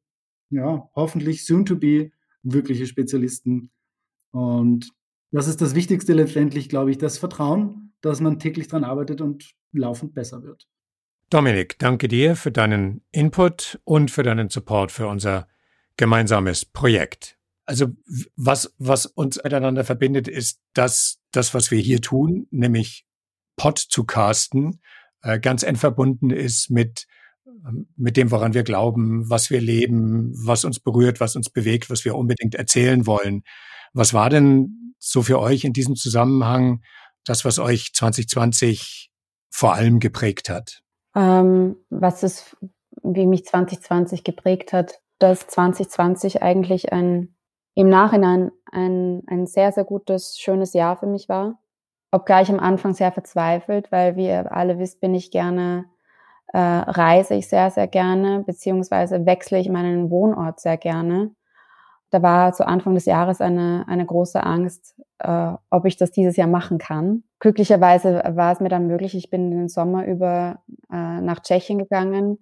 ja, 0.50 0.90
hoffentlich 0.96 1.46
soon 1.46 1.66
to 1.66 1.76
be 1.76 2.12
wirkliche 2.44 2.88
Spezialisten. 2.88 3.72
Und 4.32 4.92
das 5.32 5.48
ist 5.48 5.62
das 5.62 5.76
Wichtigste 5.76 6.14
letztendlich, 6.14 6.70
glaube 6.70 6.92
ich, 6.92 6.98
das 6.98 7.18
Vertrauen, 7.18 7.94
dass 8.02 8.22
man 8.22 8.40
täglich 8.40 8.68
daran 8.68 8.84
arbeitet 8.84 9.22
und 9.22 9.54
laufend 9.72 10.14
besser 10.14 10.44
wird. 10.44 10.68
Dominik, 11.30 11.78
danke 11.78 12.08
dir 12.08 12.36
für 12.36 12.52
deinen 12.52 13.02
Input 13.12 13.80
und 13.84 14.10
für 14.10 14.24
deinen 14.24 14.50
Support 14.50 14.92
für 14.92 15.08
unser 15.08 15.48
gemeinsames 15.96 16.66
Projekt. 16.66 17.39
Also 17.70 17.90
was, 18.36 18.74
was 18.80 19.06
uns 19.06 19.40
miteinander 19.44 19.84
verbindet, 19.84 20.28
ist 20.28 20.60
dass 20.74 21.20
das, 21.32 21.54
was 21.54 21.70
wir 21.70 21.80
hier 21.80 22.02
tun, 22.02 22.48
nämlich 22.50 23.06
Pod 23.58 23.78
zu 23.78 24.06
casten, 24.06 24.82
äh, 25.22 25.40
ganz 25.40 25.62
eng 25.62 25.76
verbunden 25.76 26.32
ist 26.32 26.72
mit, 26.72 27.06
ähm, 27.46 27.88
mit 27.96 28.18
dem, 28.18 28.32
woran 28.32 28.56
wir 28.56 28.64
glauben, 28.64 29.30
was 29.30 29.52
wir 29.52 29.62
leben, 29.62 30.34
was 30.34 30.66
uns 30.66 30.80
berührt, 30.80 31.20
was 31.20 31.36
uns 31.36 31.52
bewegt, 31.52 31.92
was 31.92 32.06
wir 32.06 32.16
unbedingt 32.16 32.56
erzählen 32.56 33.06
wollen. 33.06 33.44
Was 33.94 34.16
war 34.16 34.32
denn 34.32 34.96
so 34.98 35.22
für 35.22 35.40
euch 35.40 35.64
in 35.64 35.74
diesem 35.74 35.96
Zusammenhang 35.96 36.82
das, 37.24 37.46
was 37.46 37.60
euch 37.60 37.94
2020 37.94 39.12
vor 39.52 39.76
allem 39.76 40.00
geprägt 40.00 40.50
hat? 40.50 40.82
Ähm, 41.16 41.76
was 41.92 42.24
es, 42.24 42.58
wie 43.04 43.28
mich 43.28 43.46
2020 43.46 44.24
geprägt 44.24 44.74
hat, 44.74 45.02
dass 45.20 45.46
2020 45.46 46.42
eigentlich 46.42 46.92
ein 46.92 47.36
im 47.80 47.88
Nachhinein 47.88 48.52
ein, 48.74 49.24
ein 49.28 49.48
sehr, 49.48 49.72
sehr 49.72 49.86
gutes, 49.86 50.38
schönes 50.38 50.74
Jahr 50.74 50.98
für 50.98 51.08
mich 51.08 51.30
war. 51.30 51.60
Obgleich 52.12 52.50
am 52.50 52.60
Anfang 52.60 52.94
sehr 52.94 53.14
verzweifelt, 53.14 53.90
weil 53.90 54.18
wie 54.18 54.28
ihr 54.28 54.52
alle 54.52 54.80
wisst, 54.80 55.00
bin 55.00 55.14
ich 55.14 55.32
gerne, 55.32 55.86
äh, 56.48 56.58
reise 56.60 57.36
ich 57.36 57.48
sehr, 57.48 57.72
sehr 57.72 57.88
gerne, 57.88 58.44
beziehungsweise 58.46 59.26
wechsle 59.26 59.60
ich 59.60 59.70
meinen 59.70 60.10
Wohnort 60.10 60.60
sehr 60.60 60.76
gerne. 60.76 61.32
Da 62.10 62.22
war 62.22 62.52
zu 62.52 62.68
Anfang 62.68 62.96
des 62.96 63.06
Jahres 63.06 63.40
eine, 63.40 63.86
eine 63.88 64.06
große 64.06 64.44
Angst, 64.44 65.00
äh, 65.20 65.54
ob 65.70 65.86
ich 65.86 65.96
das 65.96 66.12
dieses 66.12 66.36
Jahr 66.36 66.50
machen 66.50 66.80
kann. 66.80 67.24
Glücklicherweise 67.40 68.24
war 68.36 68.52
es 68.52 68.60
mir 68.60 68.70
dann 68.70 68.88
möglich. 68.88 69.16
Ich 69.16 69.30
bin 69.30 69.52
den 69.52 69.70
Sommer 69.70 70.06
über 70.06 70.60
äh, 70.92 71.22
nach 71.22 71.40
Tschechien 71.40 71.78
gegangen, 71.78 72.40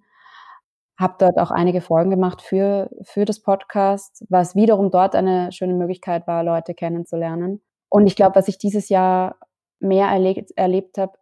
habe 0.98 1.14
dort 1.18 1.38
auch 1.38 1.50
einige 1.50 1.80
Folgen 1.80 2.10
gemacht 2.10 2.42
für, 2.42 2.90
für 3.02 3.24
das 3.24 3.40
Podcast, 3.40 4.24
was 4.28 4.56
wiederum 4.56 4.90
dort 4.90 5.14
eine 5.14 5.52
schöne 5.52 5.74
Möglichkeit 5.74 6.26
war, 6.26 6.42
Leute 6.42 6.74
kennenzulernen. 6.74 7.62
Und 7.88 8.06
ich 8.06 8.16
glaube, 8.16 8.34
was 8.34 8.48
ich 8.48 8.58
dieses 8.58 8.88
Jahr 8.88 9.36
mehr 9.78 10.08
erlebt, 10.08 10.50
erlebt 10.56 10.98
habe 10.98 11.12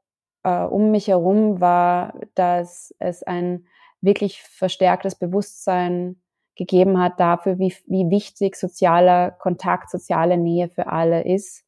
äh, 0.44 0.64
um 0.64 0.90
mich 0.90 1.08
herum, 1.08 1.60
war, 1.60 2.14
dass 2.34 2.94
es 2.98 3.22
ein 3.22 3.66
wirklich 4.00 4.42
verstärktes 4.42 5.14
Bewusstsein 5.14 6.22
gegeben 6.54 6.98
hat 6.98 7.20
dafür, 7.20 7.58
wie, 7.58 7.74
wie 7.86 8.08
wichtig 8.10 8.56
sozialer 8.56 9.30
Kontakt, 9.30 9.90
soziale 9.90 10.38
Nähe 10.38 10.70
für 10.70 10.86
alle 10.86 11.22
ist 11.22 11.65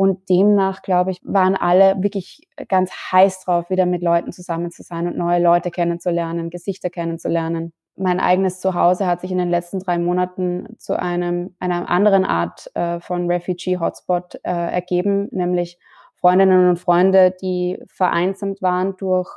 und 0.00 0.30
demnach, 0.30 0.80
glaube 0.80 1.10
ich, 1.10 1.20
waren 1.24 1.54
alle 1.56 2.02
wirklich 2.02 2.48
ganz 2.68 2.90
heiß 3.12 3.44
drauf, 3.44 3.68
wieder 3.68 3.84
mit 3.84 4.00
Leuten 4.00 4.32
zusammen 4.32 4.70
zu 4.70 4.82
sein 4.82 5.06
und 5.06 5.18
neue 5.18 5.42
Leute 5.42 5.70
kennenzulernen, 5.70 6.48
Gesichter 6.48 6.88
kennenzulernen. 6.88 7.74
Mein 7.96 8.18
eigenes 8.18 8.60
Zuhause 8.60 9.06
hat 9.06 9.20
sich 9.20 9.30
in 9.30 9.36
den 9.36 9.50
letzten 9.50 9.78
drei 9.78 9.98
Monaten 9.98 10.74
zu 10.78 10.98
einem, 10.98 11.54
einer 11.58 11.90
anderen 11.90 12.24
Art 12.24 12.74
äh, 12.74 12.98
von 13.00 13.30
Refugee-Hotspot 13.30 14.36
äh, 14.36 14.72
ergeben, 14.72 15.28
nämlich 15.32 15.78
Freundinnen 16.18 16.70
und 16.70 16.78
Freunde, 16.78 17.36
die 17.38 17.78
vereinsamt 17.86 18.62
waren 18.62 18.96
durch, 18.96 19.28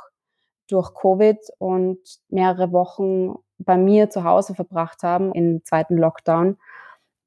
durch 0.70 0.94
Covid 0.94 1.40
und 1.58 1.98
mehrere 2.30 2.72
Wochen 2.72 3.34
bei 3.58 3.76
mir 3.76 4.08
zu 4.08 4.24
Hause 4.24 4.54
verbracht 4.54 5.02
haben 5.02 5.30
im 5.34 5.62
zweiten 5.62 5.98
Lockdown 5.98 6.56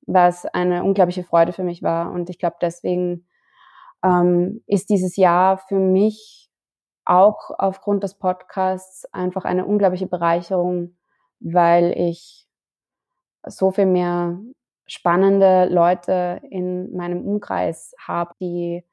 was 0.07 0.45
eine 0.45 0.83
unglaubliche 0.83 1.23
Freude 1.23 1.53
für 1.53 1.63
mich 1.63 1.83
war. 1.83 2.11
Und 2.11 2.29
ich 2.29 2.39
glaube, 2.39 2.55
deswegen 2.61 3.27
ähm, 4.03 4.63
ist 4.65 4.89
dieses 4.89 5.15
Jahr 5.17 5.57
für 5.57 5.79
mich 5.79 6.49
auch 7.05 7.51
aufgrund 7.57 8.03
des 8.03 8.15
Podcasts 8.15 9.05
einfach 9.13 9.45
eine 9.45 9.65
unglaubliche 9.65 10.07
Bereicherung, 10.07 10.97
weil 11.39 11.93
ich 11.95 12.47
so 13.45 13.71
viel 13.71 13.85
mehr 13.85 14.39
spannende 14.87 15.65
Leute 15.65 16.41
in 16.49 16.95
meinem 16.95 17.25
Umkreis 17.25 17.93
habe, 17.99 18.33
die 18.39 18.83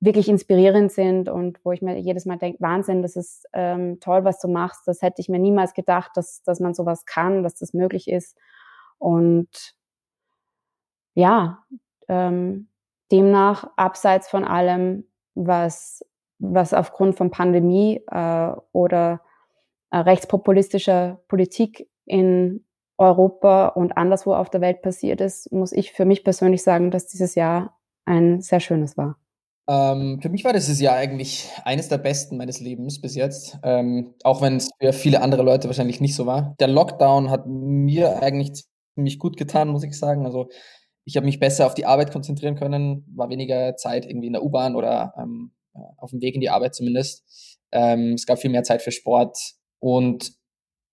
wirklich 0.00 0.28
inspirierend 0.28 0.90
sind 0.90 1.28
und 1.28 1.64
wo 1.64 1.70
ich 1.70 1.82
mir 1.82 1.96
jedes 1.98 2.26
Mal 2.26 2.36
denke, 2.36 2.60
Wahnsinn, 2.60 3.02
das 3.02 3.14
ist 3.14 3.46
ähm, 3.52 4.00
toll, 4.00 4.24
was 4.24 4.40
du 4.40 4.48
machst. 4.48 4.86
Das 4.86 5.00
hätte 5.00 5.20
ich 5.20 5.28
mir 5.28 5.38
niemals 5.38 5.74
gedacht, 5.74 6.10
dass, 6.16 6.42
dass 6.42 6.58
man 6.58 6.74
sowas 6.74 7.06
kann, 7.06 7.44
dass 7.44 7.54
das 7.54 7.72
möglich 7.72 8.08
ist. 8.08 8.36
Und 8.98 9.76
ja, 11.14 11.64
ähm, 12.08 12.68
demnach 13.10 13.70
abseits 13.76 14.28
von 14.28 14.44
allem, 14.44 15.04
was, 15.34 16.04
was 16.38 16.74
aufgrund 16.74 17.16
von 17.16 17.30
Pandemie 17.30 18.02
äh, 18.10 18.52
oder 18.72 19.20
äh, 19.90 19.98
rechtspopulistischer 19.98 21.20
Politik 21.28 21.88
in 22.06 22.64
Europa 22.98 23.68
und 23.68 23.96
anderswo 23.96 24.34
auf 24.34 24.50
der 24.50 24.60
Welt 24.60 24.82
passiert 24.82 25.20
ist, 25.20 25.50
muss 25.52 25.72
ich 25.72 25.92
für 25.92 26.04
mich 26.04 26.24
persönlich 26.24 26.62
sagen, 26.62 26.90
dass 26.90 27.06
dieses 27.06 27.34
Jahr 27.34 27.78
ein 28.04 28.40
sehr 28.40 28.60
schönes 28.60 28.96
war. 28.96 29.18
Ähm, 29.68 30.18
für 30.20 30.28
mich 30.28 30.44
war 30.44 30.52
dieses 30.52 30.80
Jahr 30.80 30.96
eigentlich 30.96 31.48
eines 31.64 31.88
der 31.88 31.98
besten 31.98 32.36
meines 32.36 32.60
Lebens 32.60 33.00
bis 33.00 33.14
jetzt, 33.14 33.58
ähm, 33.62 34.14
auch 34.24 34.42
wenn 34.42 34.56
es 34.56 34.70
für 34.80 34.92
viele 34.92 35.22
andere 35.22 35.42
Leute 35.42 35.68
wahrscheinlich 35.68 36.00
nicht 36.00 36.16
so 36.16 36.26
war. 36.26 36.56
Der 36.58 36.68
Lockdown 36.68 37.30
hat 37.30 37.46
mir 37.46 38.22
eigentlich 38.22 38.64
ziemlich 38.94 39.18
gut 39.18 39.36
getan, 39.36 39.68
muss 39.68 39.84
ich 39.84 39.96
sagen. 39.96 40.26
Also 40.26 40.48
ich 41.04 41.16
habe 41.16 41.26
mich 41.26 41.40
besser 41.40 41.66
auf 41.66 41.74
die 41.74 41.86
Arbeit 41.86 42.12
konzentrieren 42.12 42.56
können, 42.56 43.04
war 43.14 43.30
weniger 43.30 43.76
Zeit 43.76 44.06
irgendwie 44.06 44.28
in 44.28 44.34
der 44.34 44.44
U-Bahn 44.44 44.76
oder 44.76 45.14
ähm, 45.18 45.52
auf 45.96 46.10
dem 46.10 46.20
Weg 46.20 46.34
in 46.34 46.40
die 46.40 46.50
Arbeit 46.50 46.74
zumindest. 46.74 47.58
Ähm, 47.72 48.14
es 48.14 48.26
gab 48.26 48.38
viel 48.38 48.50
mehr 48.50 48.62
Zeit 48.62 48.82
für 48.82 48.92
Sport 48.92 49.38
und 49.80 50.32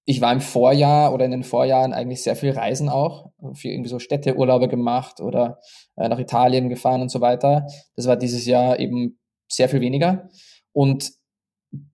ich 0.05 0.21
war 0.21 0.33
im 0.33 0.41
Vorjahr 0.41 1.13
oder 1.13 1.25
in 1.25 1.31
den 1.31 1.43
Vorjahren 1.43 1.93
eigentlich 1.93 2.23
sehr 2.23 2.35
viel 2.35 2.51
Reisen 2.51 2.89
auch, 2.89 3.29
viel 3.53 3.71
irgendwie 3.71 3.89
so 3.91 3.99
Städteurlaube 3.99 4.67
gemacht 4.67 5.21
oder 5.21 5.59
äh, 5.97 6.09
nach 6.09 6.17
Italien 6.17 6.69
gefahren 6.69 7.01
und 7.01 7.09
so 7.09 7.21
weiter. 7.21 7.67
Das 7.95 8.07
war 8.07 8.17
dieses 8.17 8.47
Jahr 8.47 8.79
eben 8.79 9.19
sehr 9.47 9.69
viel 9.69 9.81
weniger. 9.81 10.29
Und 10.71 11.11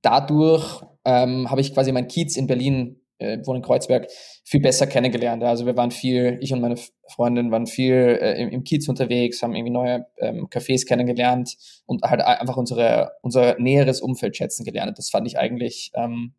dadurch 0.01 0.83
ähm, 1.03 1.51
habe 1.51 1.59
ich 1.59 1.73
quasi 1.73 1.91
mein 1.91 2.07
Kiez 2.07 2.37
in 2.37 2.47
Berlin, 2.47 3.01
äh, 3.17 3.39
wohne 3.45 3.57
in 3.57 3.63
Kreuzberg, 3.63 4.07
viel 4.43 4.61
besser 4.61 4.87
kennengelernt. 4.87 5.43
Also 5.43 5.65
wir 5.65 5.75
waren 5.77 5.91
viel, 5.91 6.37
ich 6.41 6.53
und 6.53 6.61
meine 6.61 6.75
Freundin 7.07 7.51
waren 7.51 7.67
viel 7.67 8.17
äh, 8.21 8.41
im, 8.41 8.49
im 8.49 8.63
Kiez 8.63 8.87
unterwegs, 8.87 9.41
haben 9.41 9.55
irgendwie 9.55 9.73
neue 9.73 10.05
ähm, 10.19 10.47
Cafés 10.47 10.85
kennengelernt 10.85 11.55
und 11.85 12.03
halt 12.03 12.21
einfach 12.21 12.57
unsere, 12.57 13.11
unser 13.21 13.59
näheres 13.59 14.01
Umfeld 14.01 14.35
schätzen 14.35 14.65
gelernt. 14.65 14.97
Das 14.97 15.09
fand 15.09 15.27
ich 15.27 15.37
eigentlich 15.37 15.91
ähm, 15.95 16.33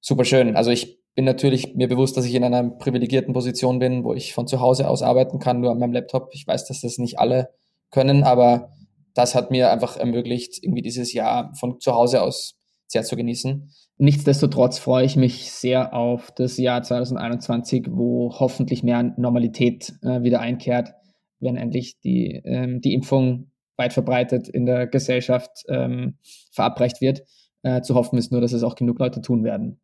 super 0.00 0.24
schön. 0.24 0.56
Also 0.56 0.70
ich 0.70 0.98
bin 1.14 1.24
natürlich 1.24 1.74
mir 1.74 1.88
bewusst, 1.88 2.16
dass 2.16 2.26
ich 2.26 2.34
in 2.34 2.44
einer 2.44 2.62
privilegierten 2.62 3.32
Position 3.32 3.78
bin, 3.78 4.04
wo 4.04 4.12
ich 4.12 4.34
von 4.34 4.46
zu 4.46 4.60
Hause 4.60 4.88
aus 4.88 5.02
arbeiten 5.02 5.38
kann, 5.38 5.60
nur 5.60 5.70
an 5.70 5.78
meinem 5.78 5.94
Laptop. 5.94 6.28
Ich 6.32 6.46
weiß, 6.46 6.66
dass 6.66 6.82
das 6.82 6.98
nicht 6.98 7.18
alle 7.18 7.50
können, 7.90 8.22
aber 8.22 8.72
das 9.14 9.34
hat 9.34 9.50
mir 9.50 9.72
einfach 9.72 9.96
ermöglicht, 9.96 10.62
irgendwie 10.62 10.82
dieses 10.82 11.14
Jahr 11.14 11.54
von 11.58 11.80
zu 11.80 11.94
Hause 11.94 12.20
aus 12.20 12.58
sehr 12.86 13.02
zu 13.02 13.16
genießen. 13.16 13.70
Nichtsdestotrotz 13.98 14.78
freue 14.78 15.04
ich 15.04 15.16
mich 15.16 15.50
sehr 15.50 15.94
auf 15.94 16.30
das 16.30 16.56
Jahr 16.58 16.82
2021, 16.82 17.88
wo 17.90 18.34
hoffentlich 18.38 18.82
mehr 18.82 19.14
Normalität 19.16 19.94
äh, 20.02 20.22
wieder 20.22 20.40
einkehrt, 20.40 20.94
wenn 21.40 21.56
endlich 21.56 21.98
die, 22.00 22.42
ähm, 22.44 22.80
die 22.80 22.94
Impfung 22.94 23.50
weit 23.76 23.92
verbreitet 23.92 24.48
in 24.48 24.66
der 24.66 24.86
Gesellschaft 24.86 25.64
ähm, 25.68 26.18
verabreicht 26.52 27.00
wird. 27.00 27.22
Äh, 27.62 27.82
zu 27.82 27.94
hoffen 27.94 28.18
ist 28.18 28.32
nur, 28.32 28.40
dass 28.40 28.52
es 28.52 28.62
auch 28.62 28.74
genug 28.74 28.98
Leute 28.98 29.20
tun 29.20 29.44
werden. 29.44 29.80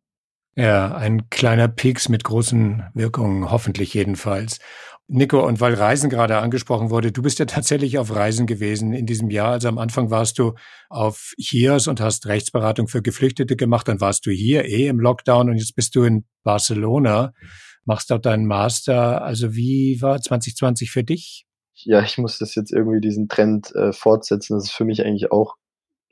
Ja, 0.55 0.95
ein 0.95 1.29
kleiner 1.31 1.67
Peaks 1.67 2.09
mit 2.09 2.23
großen 2.23 2.83
Wirkungen, 2.93 3.49
hoffentlich 3.49 3.93
jedenfalls. 3.95 4.59
Nico, 5.07 5.45
und 5.45 5.59
weil 5.59 5.73
Reisen 5.73 6.09
gerade 6.09 6.37
angesprochen 6.37 6.89
wurde, 6.89 7.11
du 7.11 7.21
bist 7.21 7.37
ja 7.37 7.45
tatsächlich 7.45 7.97
auf 7.97 8.15
Reisen 8.15 8.47
gewesen 8.47 8.93
in 8.93 9.05
diesem 9.05 9.29
Jahr. 9.29 9.51
Also 9.51 9.67
am 9.67 9.77
Anfang 9.77 10.09
warst 10.09 10.39
du 10.39 10.53
auf 10.89 11.33
HIAS 11.37 11.87
und 11.87 11.99
hast 11.99 12.25
Rechtsberatung 12.25 12.87
für 12.87 13.01
Geflüchtete 13.01 13.55
gemacht. 13.55 13.87
Dann 13.87 13.99
warst 13.99 14.25
du 14.25 14.31
hier 14.31 14.65
eh 14.65 14.87
im 14.87 14.99
Lockdown 14.99 15.49
und 15.49 15.57
jetzt 15.57 15.75
bist 15.75 15.95
du 15.95 16.03
in 16.03 16.25
Barcelona, 16.43 17.33
machst 17.83 18.11
dort 18.11 18.25
deinen 18.25 18.45
Master. 18.45 19.21
Also 19.21 19.53
wie 19.55 20.01
war 20.01 20.21
2020 20.21 20.89
für 20.89 21.03
dich? 21.03 21.45
Ja, 21.73 22.01
ich 22.01 22.17
muss 22.17 22.39
das 22.39 22.55
jetzt 22.55 22.71
irgendwie 22.71 23.01
diesen 23.01 23.27
Trend 23.27 23.75
äh, 23.75 23.91
fortsetzen, 23.91 24.55
dass 24.55 24.65
es 24.65 24.71
für 24.71 24.85
mich 24.85 25.05
eigentlich 25.05 25.31
auch 25.31 25.55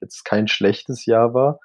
jetzt 0.02 0.26
kein 0.26 0.48
schlechtes 0.48 1.06
Jahr 1.06 1.34
war 1.34 1.60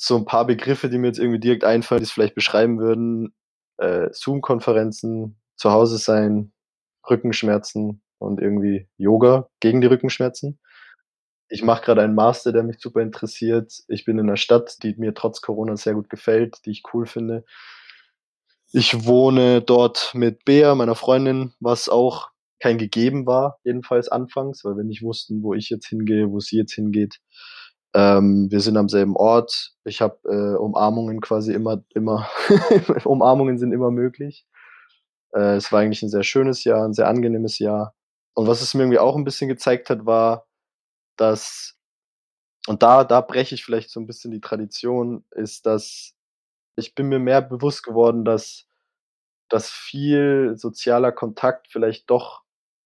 so 0.00 0.16
ein 0.16 0.24
paar 0.24 0.46
Begriffe, 0.46 0.88
die 0.88 0.96
mir 0.96 1.08
jetzt 1.08 1.18
irgendwie 1.18 1.40
direkt 1.40 1.64
einfallen, 1.64 2.00
die 2.00 2.04
es 2.04 2.12
vielleicht 2.12 2.36
beschreiben 2.36 2.78
würden. 2.78 3.34
Äh, 3.78 4.08
Zoom-Konferenzen, 4.12 5.36
zu 5.58 5.70
Hause 5.72 5.98
sein, 5.98 6.52
Rückenschmerzen 7.08 8.00
und 8.18 8.40
irgendwie 8.40 8.88
Yoga 8.96 9.48
gegen 9.60 9.80
die 9.80 9.86
Rückenschmerzen. 9.86 10.58
Ich 11.50 11.62
mache 11.62 11.84
gerade 11.84 12.02
einen 12.02 12.14
Master, 12.14 12.52
der 12.52 12.62
mich 12.62 12.78
super 12.78 13.00
interessiert. 13.00 13.72
Ich 13.88 14.04
bin 14.04 14.18
in 14.18 14.28
einer 14.28 14.36
Stadt, 14.36 14.82
die 14.82 14.94
mir 14.98 15.14
trotz 15.14 15.40
Corona 15.40 15.76
sehr 15.76 15.94
gut 15.94 16.10
gefällt, 16.10 16.58
die 16.64 16.70
ich 16.70 16.82
cool 16.92 17.06
finde. 17.06 17.44
Ich 18.70 19.06
wohne 19.06 19.62
dort 19.62 20.12
mit 20.14 20.44
Bea, 20.44 20.74
meiner 20.74 20.94
Freundin, 20.94 21.54
was 21.58 21.88
auch 21.88 22.28
kein 22.60 22.76
gegeben 22.76 23.24
war, 23.24 23.58
jedenfalls 23.64 24.08
anfangs, 24.08 24.64
weil 24.64 24.76
wir 24.76 24.84
nicht 24.84 25.02
wussten, 25.02 25.42
wo 25.42 25.54
ich 25.54 25.70
jetzt 25.70 25.86
hingehe, 25.86 26.30
wo 26.30 26.40
sie 26.40 26.56
jetzt 26.56 26.74
hingeht. 26.74 27.18
Ähm, 27.94 28.48
wir 28.50 28.60
sind 28.60 28.76
am 28.76 28.88
selben 28.90 29.16
Ort. 29.16 29.72
Ich 29.84 30.02
habe 30.02 30.18
äh, 30.24 30.58
Umarmungen 30.58 31.20
quasi 31.20 31.54
immer, 31.54 31.82
immer, 31.94 32.28
Umarmungen 33.04 33.58
sind 33.58 33.72
immer 33.72 33.90
möglich. 33.90 34.44
Äh, 35.34 35.56
es 35.56 35.72
war 35.72 35.80
eigentlich 35.80 36.02
ein 36.02 36.10
sehr 36.10 36.22
schönes 36.22 36.64
Jahr, 36.64 36.84
ein 36.84 36.94
sehr 36.94 37.08
angenehmes 37.08 37.58
Jahr. 37.58 37.94
Und 38.34 38.46
was 38.46 38.62
es 38.62 38.74
mir 38.74 38.82
irgendwie 38.82 38.98
auch 38.98 39.16
ein 39.16 39.24
bisschen 39.24 39.48
gezeigt 39.48 39.90
hat, 39.90 40.06
war, 40.06 40.46
dass, 41.16 41.76
und 42.68 42.82
da, 42.82 43.04
da 43.04 43.20
breche 43.20 43.54
ich 43.54 43.64
vielleicht 43.64 43.90
so 43.90 44.00
ein 44.00 44.06
bisschen 44.06 44.30
die 44.30 44.40
Tradition, 44.40 45.24
ist, 45.32 45.66
dass 45.66 46.14
ich 46.76 46.94
bin 46.94 47.08
mir 47.08 47.18
mehr 47.18 47.42
bewusst 47.42 47.82
geworden, 47.82 48.24
dass, 48.24 48.66
dass 49.48 49.70
viel 49.70 50.54
sozialer 50.56 51.12
Kontakt 51.12 51.68
vielleicht 51.70 52.10
doch 52.10 52.42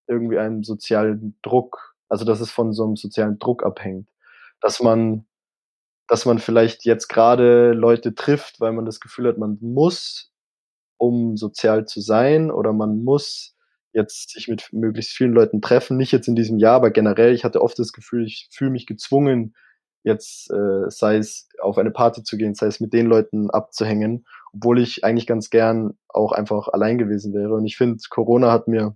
irgendwie 0.07 0.39
einen 0.39 0.63
sozialen 0.63 1.37
Druck, 1.43 1.95
also 2.09 2.25
dass 2.25 2.41
es 2.41 2.51
von 2.51 2.73
so 2.73 2.83
einem 2.85 2.95
sozialen 2.95 3.39
Druck 3.39 3.63
abhängt 3.63 4.09
dass 4.63 4.79
man, 4.79 5.25
dass 6.07 6.25
man 6.25 6.39
vielleicht 6.39 6.85
jetzt 6.85 7.09
gerade 7.09 7.73
Leute 7.73 8.15
trifft, 8.15 8.61
weil 8.61 8.71
man 8.71 8.85
das 8.85 9.01
Gefühl 9.01 9.27
hat, 9.27 9.37
man 9.37 9.57
muss, 9.61 10.32
um 11.03 11.35
sozial 11.37 11.85
zu 11.85 11.99
sein, 12.01 12.49
oder 12.51 12.71
man 12.73 13.03
muss 13.03 13.55
jetzt 13.91 14.31
sich 14.31 14.47
mit 14.47 14.69
möglichst 14.71 15.11
vielen 15.11 15.33
Leuten 15.33 15.61
treffen. 15.61 15.97
Nicht 15.97 16.11
jetzt 16.11 16.27
in 16.27 16.35
diesem 16.35 16.57
Jahr, 16.57 16.75
aber 16.75 16.91
generell, 16.91 17.33
ich 17.33 17.43
hatte 17.43 17.61
oft 17.61 17.77
das 17.77 17.91
Gefühl, 17.91 18.25
ich 18.25 18.49
fühle 18.51 18.71
mich 18.71 18.87
gezwungen, 18.87 19.53
jetzt 20.03 20.49
äh, 20.51 20.89
sei 20.89 21.17
es 21.17 21.49
auf 21.61 21.77
eine 21.77 21.91
Party 21.91 22.23
zu 22.23 22.37
gehen, 22.37 22.55
sei 22.55 22.67
es 22.67 22.79
mit 22.79 22.93
den 22.93 23.05
Leuten 23.07 23.49
abzuhängen, 23.51 24.25
obwohl 24.53 24.79
ich 24.79 25.03
eigentlich 25.03 25.27
ganz 25.27 25.49
gern 25.49 25.97
auch 26.07 26.31
einfach 26.31 26.69
allein 26.69 26.97
gewesen 26.97 27.33
wäre. 27.33 27.53
Und 27.53 27.65
ich 27.65 27.77
finde, 27.77 27.99
Corona 28.09 28.51
hat 28.51 28.67
mir 28.67 28.95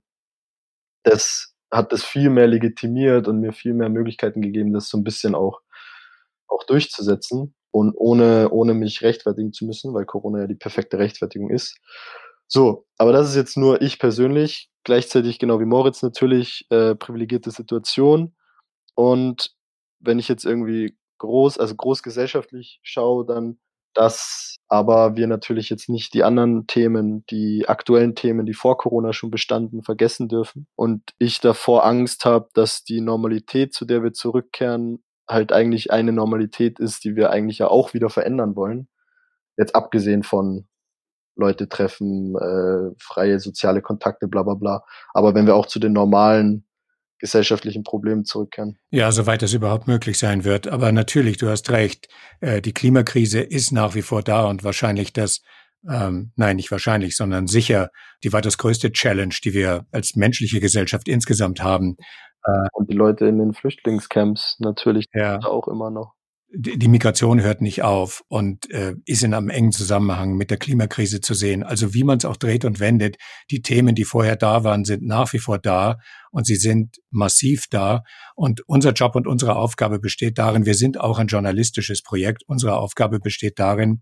das 1.03 1.53
hat 1.71 1.91
das 1.91 2.03
viel 2.03 2.29
mehr 2.29 2.47
legitimiert 2.47 3.27
und 3.27 3.41
mir 3.41 3.51
viel 3.51 3.73
mehr 3.73 3.89
Möglichkeiten 3.89 4.41
gegeben, 4.41 4.73
das 4.73 4.87
so 4.87 4.97
ein 4.97 5.03
bisschen 5.03 5.35
auch, 5.35 5.61
auch 6.47 6.63
durchzusetzen 6.63 7.56
und 7.77 7.93
ohne, 7.95 8.49
ohne 8.49 8.73
mich 8.73 9.01
rechtfertigen 9.03 9.53
zu 9.53 9.65
müssen, 9.65 9.93
weil 9.93 10.05
Corona 10.05 10.41
ja 10.41 10.47
die 10.47 10.55
perfekte 10.55 10.97
Rechtfertigung 10.97 11.49
ist. 11.51 11.77
So, 12.47 12.85
aber 12.97 13.11
das 13.11 13.29
ist 13.29 13.35
jetzt 13.35 13.57
nur 13.57 13.81
ich 13.81 13.99
persönlich, 13.99 14.71
gleichzeitig 14.83 15.37
genau 15.37 15.59
wie 15.59 15.65
Moritz 15.65 16.01
natürlich, 16.01 16.65
äh, 16.69 16.95
privilegierte 16.95 17.51
Situation. 17.51 18.35
Und 18.95 19.53
wenn 19.99 20.17
ich 20.17 20.27
jetzt 20.27 20.45
irgendwie 20.45 20.97
groß, 21.19 21.59
also 21.59 21.75
großgesellschaftlich 21.75 22.79
schaue, 22.81 23.25
dann 23.25 23.59
dass 23.97 24.57
aber 24.67 25.15
wir 25.15 25.25
natürlich 25.25 25.71
jetzt 25.71 25.89
nicht 25.89 26.13
die 26.13 26.23
anderen 26.23 26.67
Themen, 26.67 27.25
die 27.31 27.67
aktuellen 27.67 28.13
Themen, 28.13 28.45
die 28.45 28.53
vor 28.53 28.77
Corona 28.77 29.11
schon 29.11 29.31
bestanden, 29.31 29.81
vergessen 29.81 30.27
dürfen. 30.27 30.67
Und 30.75 31.01
ich 31.17 31.39
davor 31.39 31.83
Angst 31.83 32.23
habe, 32.23 32.47
dass 32.53 32.83
die 32.83 33.01
Normalität, 33.01 33.73
zu 33.73 33.85
der 33.85 34.03
wir 34.03 34.13
zurückkehren, 34.13 35.03
halt 35.27 35.51
eigentlich 35.51 35.91
eine 35.91 36.11
Normalität 36.11 36.79
ist, 36.79 37.03
die 37.03 37.15
wir 37.15 37.29
eigentlich 37.29 37.59
ja 37.59 37.67
auch 37.67 37.93
wieder 37.93 38.09
verändern 38.09 38.55
wollen. 38.55 38.87
Jetzt 39.57 39.75
abgesehen 39.75 40.23
von 40.23 40.67
Leute 41.35 41.69
treffen, 41.69 42.35
äh, 42.35 42.95
freie 42.99 43.39
soziale 43.39 43.81
Kontakte, 43.81 44.27
bla 44.27 44.43
bla 44.43 44.55
bla. 44.55 44.83
Aber 45.13 45.35
wenn 45.35 45.45
wir 45.45 45.55
auch 45.55 45.67
zu 45.67 45.79
den 45.79 45.93
normalen 45.93 46.67
gesellschaftlichen 47.19 47.83
Problemen 47.83 48.25
zurückkehren. 48.25 48.77
Ja, 48.91 49.11
soweit 49.11 49.41
es 49.43 49.53
überhaupt 49.53 49.87
möglich 49.87 50.19
sein 50.19 50.43
wird. 50.43 50.67
Aber 50.67 50.91
natürlich, 50.91 51.37
du 51.37 51.49
hast 51.49 51.69
recht, 51.71 52.07
äh, 52.41 52.61
die 52.61 52.73
Klimakrise 52.73 53.39
ist 53.39 53.71
nach 53.71 53.95
wie 53.95 54.01
vor 54.01 54.21
da 54.21 54.45
und 54.45 54.63
wahrscheinlich 54.63 55.13
das, 55.13 55.41
ähm, 55.89 56.31
nein, 56.35 56.57
nicht 56.57 56.71
wahrscheinlich, 56.71 57.15
sondern 57.15 57.47
sicher 57.47 57.89
die 58.23 58.33
weitaus 58.33 58.57
größte 58.57 58.91
Challenge, 58.91 59.33
die 59.43 59.53
wir 59.53 59.85
als 59.91 60.15
menschliche 60.15 60.59
Gesellschaft 60.59 61.07
insgesamt 61.07 61.61
haben. 61.61 61.97
Äh, 62.43 62.67
und 62.73 62.89
die 62.89 62.95
Leute 62.95 63.25
in 63.25 63.37
den 63.37 63.53
Flüchtlingscamps 63.53 64.57
natürlich 64.59 65.05
ja. 65.13 65.39
auch 65.43 65.67
immer 65.67 65.89
noch 65.89 66.17
die 66.49 66.87
Migration 66.87 67.41
hört 67.41 67.61
nicht 67.61 67.83
auf 67.83 68.23
und 68.29 68.71
äh, 68.71 68.95
ist 69.05 69.23
in 69.23 69.33
einem 69.33 69.49
engen 69.49 69.73
Zusammenhang 69.73 70.35
mit 70.35 70.49
der 70.49 70.57
Klimakrise 70.57 71.19
zu 71.19 71.33
sehen. 71.33 71.61
Also 71.61 71.93
wie 71.93 72.05
man 72.05 72.19
es 72.19 72.25
auch 72.25 72.37
dreht 72.37 72.63
und 72.63 72.79
wendet, 72.79 73.17
die 73.51 73.61
Themen, 73.61 73.95
die 73.95 74.05
vorher 74.05 74.37
da 74.37 74.63
waren, 74.63 74.85
sind 74.85 75.03
nach 75.03 75.33
wie 75.33 75.39
vor 75.39 75.59
da 75.59 75.97
und 76.31 76.47
sie 76.47 76.55
sind 76.55 76.97
massiv 77.09 77.65
da. 77.69 78.03
Und 78.35 78.61
unser 78.65 78.93
Job 78.93 79.15
und 79.15 79.27
unsere 79.27 79.57
Aufgabe 79.57 79.99
besteht 79.99 80.37
darin, 80.37 80.65
wir 80.65 80.75
sind 80.75 80.99
auch 80.99 81.19
ein 81.19 81.27
journalistisches 81.27 82.01
Projekt, 82.01 82.43
unsere 82.47 82.77
Aufgabe 82.77 83.19
besteht 83.19 83.59
darin, 83.59 84.01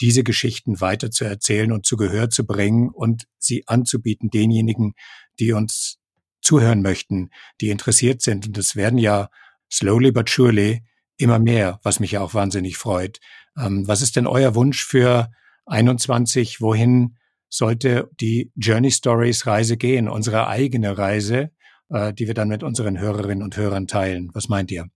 diese 0.00 0.24
Geschichten 0.24 0.80
weiter 0.80 1.10
zu 1.10 1.26
erzählen 1.26 1.72
und 1.72 1.84
zu 1.84 1.96
Gehör 1.96 2.30
zu 2.30 2.46
bringen 2.46 2.88
und 2.88 3.24
sie 3.38 3.64
anzubieten 3.66 4.30
denjenigen, 4.30 4.94
die 5.38 5.52
uns 5.52 5.98
zuhören 6.42 6.82
möchten, 6.82 7.30
die 7.60 7.70
interessiert 7.70 8.22
sind. 8.22 8.46
Und 8.46 8.58
es 8.58 8.76
werden 8.76 8.98
ja 8.98 9.28
slowly 9.70 10.12
but 10.12 10.28
surely 10.28 10.84
immer 11.16 11.38
mehr, 11.38 11.80
was 11.82 12.00
mich 12.00 12.12
ja 12.12 12.20
auch 12.20 12.34
wahnsinnig 12.34 12.76
freut. 12.76 13.20
Ähm, 13.56 13.86
was 13.88 14.02
ist 14.02 14.16
denn 14.16 14.26
euer 14.26 14.54
Wunsch 14.54 14.84
für 14.84 15.30
21? 15.66 16.60
Wohin 16.60 17.16
sollte 17.48 18.10
die 18.20 18.50
Journey 18.56 18.90
Stories 18.90 19.46
Reise 19.46 19.76
gehen, 19.76 20.08
unsere 20.08 20.48
eigene 20.48 20.98
Reise? 20.98 21.50
äh, 21.92 22.12
die 22.12 22.26
wir 22.26 22.34
dann 22.34 22.48
mit 22.48 22.62
unseren 22.62 22.98
Hörerinnen 22.98 23.42
und 23.42 23.56
Hörern 23.56 23.86
teilen. 23.86 24.30
Was 24.34 24.48
meint 24.48 24.70
ihr? 24.70 24.86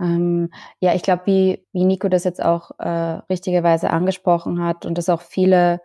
Ähm, 0.00 0.50
ja, 0.80 0.94
ich 0.94 1.02
glaube, 1.02 1.22
wie, 1.26 1.66
wie 1.72 1.84
Nico 1.84 2.08
das 2.08 2.24
jetzt 2.24 2.42
auch 2.42 2.72
äh, 2.78 2.88
richtigerweise 2.88 3.90
angesprochen 3.90 4.62
hat 4.62 4.84
und 4.84 4.98
das 4.98 5.08
auch 5.08 5.22
viele 5.22 5.80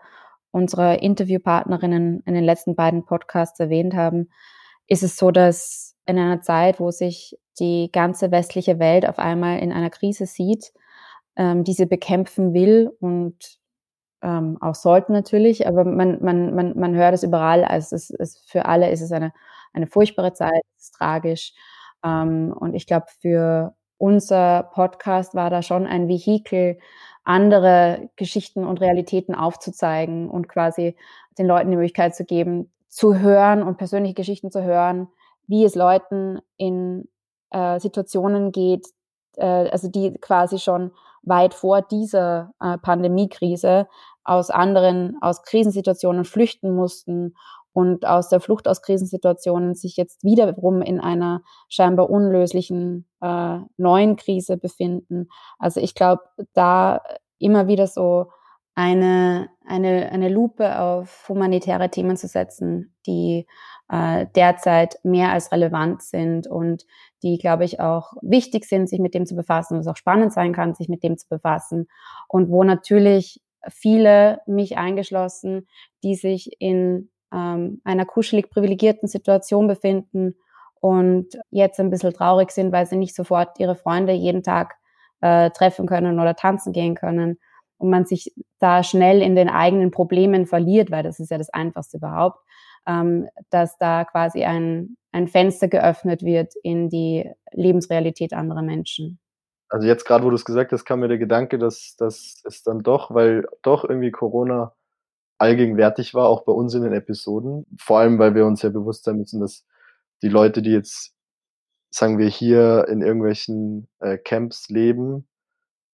unserer 0.52 1.02
Interviewpartnerinnen 1.02 2.22
in 2.26 2.34
den 2.34 2.44
letzten 2.44 2.76
beiden 2.76 3.06
Podcasts 3.06 3.60
erwähnt 3.60 3.94
haben, 3.94 4.30
ist 4.88 5.04
es 5.04 5.18
so, 5.18 5.32
dass 5.32 5.96
in 6.06 6.18
einer 6.18 6.42
Zeit, 6.42 6.80
wo 6.80 6.92
sich 6.92 7.38
die 7.60 7.90
ganze 7.92 8.32
westliche 8.32 8.80
Welt 8.80 9.08
auf 9.08 9.20
einmal 9.20 9.60
in 9.60 9.72
einer 9.72 9.90
Krise 9.90 10.26
sieht, 10.26 10.72
ähm, 11.36 11.64
diese 11.64 11.86
bekämpfen 11.86 12.54
will 12.54 12.92
und 13.00 13.60
ähm, 14.22 14.58
auch 14.62 14.76
sollten 14.76 15.14
natürlich, 15.14 15.68
aber 15.68 15.86
man, 15.86 16.24
man, 16.24 16.56
man, 16.56 16.78
man 16.78 16.96
hört 16.96 17.14
es 17.14 17.24
überall. 17.24 17.64
Also 17.64 17.96
es 17.96 18.10
ist, 18.10 18.50
für 18.50 18.66
alle 18.66 18.90
ist 18.90 19.02
es 19.02 19.12
eine, 19.12 19.34
eine 19.74 19.88
furchtbare 19.88 20.34
Zeit, 20.34 20.62
es 20.78 20.86
ist 20.86 20.96
tragisch. 20.96 21.54
Ähm, 22.04 22.54
und 22.58 22.74
ich 22.74 22.88
glaube, 22.88 23.06
für 23.22 23.76
unser 23.98 24.64
Podcast 24.74 25.36
war 25.36 25.50
da 25.50 25.62
schon 25.62 25.86
ein 25.86 26.08
Vehikel, 26.08 26.78
andere 27.24 28.10
Geschichten 28.16 28.66
und 28.66 28.80
Realitäten 28.80 29.36
aufzuzeigen 29.36 30.30
und 30.30 30.48
quasi 30.48 30.96
den 31.38 31.46
Leuten 31.46 31.70
die 31.70 31.76
Möglichkeit 31.76 32.16
zu 32.16 32.24
geben, 32.26 32.72
zu 32.88 33.20
hören 33.20 33.64
und 33.64 33.78
persönliche 33.78 34.16
Geschichten 34.16 34.52
zu 34.52 34.64
hören, 34.64 35.08
wie 35.48 35.66
es 35.66 35.76
Leuten 35.76 36.40
in 36.58 37.08
äh, 37.52 37.80
Situationen 37.80 38.52
geht, 38.52 38.88
äh, 39.38 39.70
also 39.70 39.88
die 39.90 40.14
quasi 40.20 40.60
schon 40.60 40.92
weit 41.24 41.54
vor 41.54 41.82
dieser 41.82 42.52
äh, 42.60 42.78
Pandemiekrise 42.78 43.88
aus 44.24 44.50
anderen, 44.50 45.18
aus 45.22 45.44
Krisensituationen 45.44 46.26
flüchten 46.26 46.76
mussten 46.76 47.36
und 47.74 48.06
aus 48.06 48.30
der 48.30 48.40
Flucht 48.40 48.68
aus 48.68 48.82
Krisensituationen 48.82 49.76
sich 49.76 49.98
jetzt 49.98 50.24
wiederum 50.24 50.82
in 50.82 51.00
einer 51.00 51.44
scheinbar 51.70 52.10
unlöslichen 52.10 53.08
äh, 53.22 53.60
neuen 53.78 54.16
Krise 54.16 54.58
befinden. 54.58 55.30
Also 55.60 55.80
ich 55.80 55.94
glaube, 55.94 56.24
da 56.54 57.02
immer 57.38 57.68
wieder 57.68 57.88
so 57.88 58.32
eine, 58.78 59.50
eine, 59.66 60.12
eine 60.12 60.30
Lupe 60.30 60.80
auf 60.80 61.26
humanitäre 61.28 61.90
Themen 61.90 62.16
zu 62.16 62.28
setzen, 62.28 62.94
die 63.08 63.48
äh, 63.90 64.28
derzeit 64.36 65.00
mehr 65.04 65.32
als 65.32 65.52
relevant 65.52 66.04
sind 66.04 66.46
und 66.46 66.86
die, 67.24 67.40
glaube 67.40 67.66
ich, 67.66 67.80
auch 67.80 68.14
wichtig 68.22 68.66
sind, 68.66 68.88
sich 68.88 69.00
mit 69.00 69.16
dem 69.16 69.26
zu 69.26 69.36
befassen, 69.36 69.80
was 69.80 69.88
auch 69.88 69.98
spannend 69.98 70.32
sein 70.32 70.54
kann, 70.54 70.76
sich 70.76 70.90
mit 70.90 71.02
dem 71.02 71.18
zu 71.18 71.28
befassen 71.28 71.88
und 72.28 72.52
wo 72.52 72.64
natürlich 72.64 73.42
viele, 73.68 74.42
mich 74.46 74.78
eingeschlossen, 74.78 75.68
die 76.04 76.14
sich 76.14 76.52
in 76.60 77.10
ähm, 77.34 77.82
einer 77.84 78.06
kuschelig 78.06 78.52
privilegierten 78.52 79.08
Situation 79.08 79.68
befinden 79.68 80.36
und 80.82 81.30
jetzt 81.50 81.80
ein 81.80 81.90
bisschen 81.90 82.14
traurig 82.14 82.52
sind, 82.52 82.72
weil 82.72 82.86
sie 82.86 82.98
nicht 82.98 83.16
sofort 83.16 83.60
ihre 83.60 83.76
Freunde 83.76 84.14
jeden 84.14 84.44
Tag 84.44 84.76
äh, 85.22 85.50
treffen 85.50 85.88
können 85.88 86.20
oder 86.20 86.36
tanzen 86.36 86.74
gehen 86.74 86.94
können 86.94 87.40
und 87.78 87.90
man 87.90 88.06
sich 88.06 88.34
da 88.60 88.84
schnell 88.84 89.22
in 89.22 89.36
den 89.36 89.50
eigenen 89.50 89.92
Problemen 89.92 90.46
verliert, 90.46 90.92
weil 90.92 91.04
das 91.04 91.20
ist 91.20 91.32
ja 91.32 91.38
das 91.38 91.50
Einfachste 91.50 91.98
überhaupt, 91.98 92.40
ähm, 92.88 93.28
dass 93.50 93.78
da 93.78 94.06
quasi 94.06 94.44
ein, 94.44 94.98
ein 95.12 95.28
Fenster 95.28 95.68
geöffnet 95.68 96.24
wird 96.24 96.54
in 96.64 96.90
die 96.90 97.30
Lebensrealität 97.52 98.34
anderer 98.34 98.62
Menschen. 98.62 99.20
Also 99.70 99.86
jetzt 99.88 100.06
gerade, 100.06 100.24
wo 100.24 100.30
du 100.30 100.36
es 100.36 100.46
gesagt 100.46 100.72
hast, 100.72 100.86
kam 100.86 101.02
mir 101.02 101.10
der 101.10 101.18
Gedanke, 101.18 101.60
dass 101.60 101.96
das 101.98 102.42
ist 102.46 102.68
dann 102.68 102.84
doch, 102.84 103.14
weil 103.14 103.46
doch 103.64 103.84
irgendwie 103.84 104.12
Corona 104.12 104.74
allgegenwärtig 105.38 106.14
war, 106.14 106.30
auch 106.30 106.44
bei 106.46 106.54
uns 106.54 106.74
in 106.74 106.84
den 106.84 106.94
Episoden. 106.94 107.66
Vor 107.78 108.00
allem, 108.00 108.18
weil 108.18 108.34
wir 108.34 108.46
uns 108.46 108.62
ja 108.62 108.70
bewusst 108.70 109.04
sein 109.04 109.18
müssen, 109.18 109.42
dass 109.42 109.66
die 110.22 110.30
Leute, 110.30 110.62
die 110.62 110.72
jetzt, 110.72 111.14
sagen 111.90 112.18
wir, 112.18 112.28
hier 112.28 112.88
in 112.90 113.02
irgendwelchen 113.02 113.88
äh, 114.00 114.18
Camps 114.18 114.70
leben, 114.70 115.28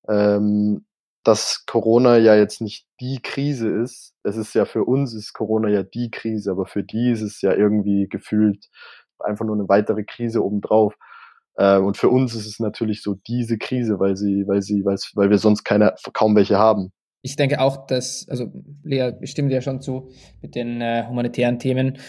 ähm, 0.07 0.85
dass 1.23 1.65
Corona 1.65 2.17
ja 2.17 2.35
jetzt 2.35 2.61
nicht 2.61 2.85
die 2.99 3.19
Krise 3.21 3.69
ist. 3.69 4.13
Es 4.23 4.35
ist 4.35 4.53
ja 4.53 4.65
für 4.65 4.83
uns 4.83 5.13
ist 5.13 5.33
Corona 5.33 5.69
ja 5.69 5.83
die 5.83 6.11
Krise, 6.11 6.51
aber 6.51 6.65
für 6.65 6.83
die 6.83 7.11
ist 7.11 7.21
es 7.21 7.41
ja 7.41 7.53
irgendwie 7.53 8.07
gefühlt 8.09 8.69
einfach 9.19 9.45
nur 9.45 9.55
eine 9.55 9.69
weitere 9.69 10.03
Krise 10.03 10.43
obendrauf. 10.43 10.95
Äh, 11.55 11.77
und 11.77 11.97
für 11.97 12.09
uns 12.09 12.35
ist 12.35 12.45
es 12.45 12.59
natürlich 12.59 13.01
so 13.01 13.15
diese 13.27 13.57
Krise, 13.57 13.99
weil 13.99 14.15
sie, 14.15 14.43
weil 14.47 14.61
sie, 14.61 14.83
weil, 14.83 15.29
wir 15.29 15.37
sonst 15.37 15.63
keine, 15.63 15.95
kaum 16.13 16.35
welche 16.35 16.57
haben. 16.57 16.91
Ich 17.21 17.35
denke 17.37 17.61
auch, 17.61 17.87
dass, 17.87 18.27
also 18.29 18.51
Lea, 18.83 19.13
ich 19.21 19.31
stimme 19.31 19.49
dir 19.49 19.61
schon 19.61 19.81
zu 19.81 20.09
mit 20.41 20.55
den 20.55 20.81
äh, 20.81 21.05
humanitären 21.07 21.57
Themen. 21.57 21.99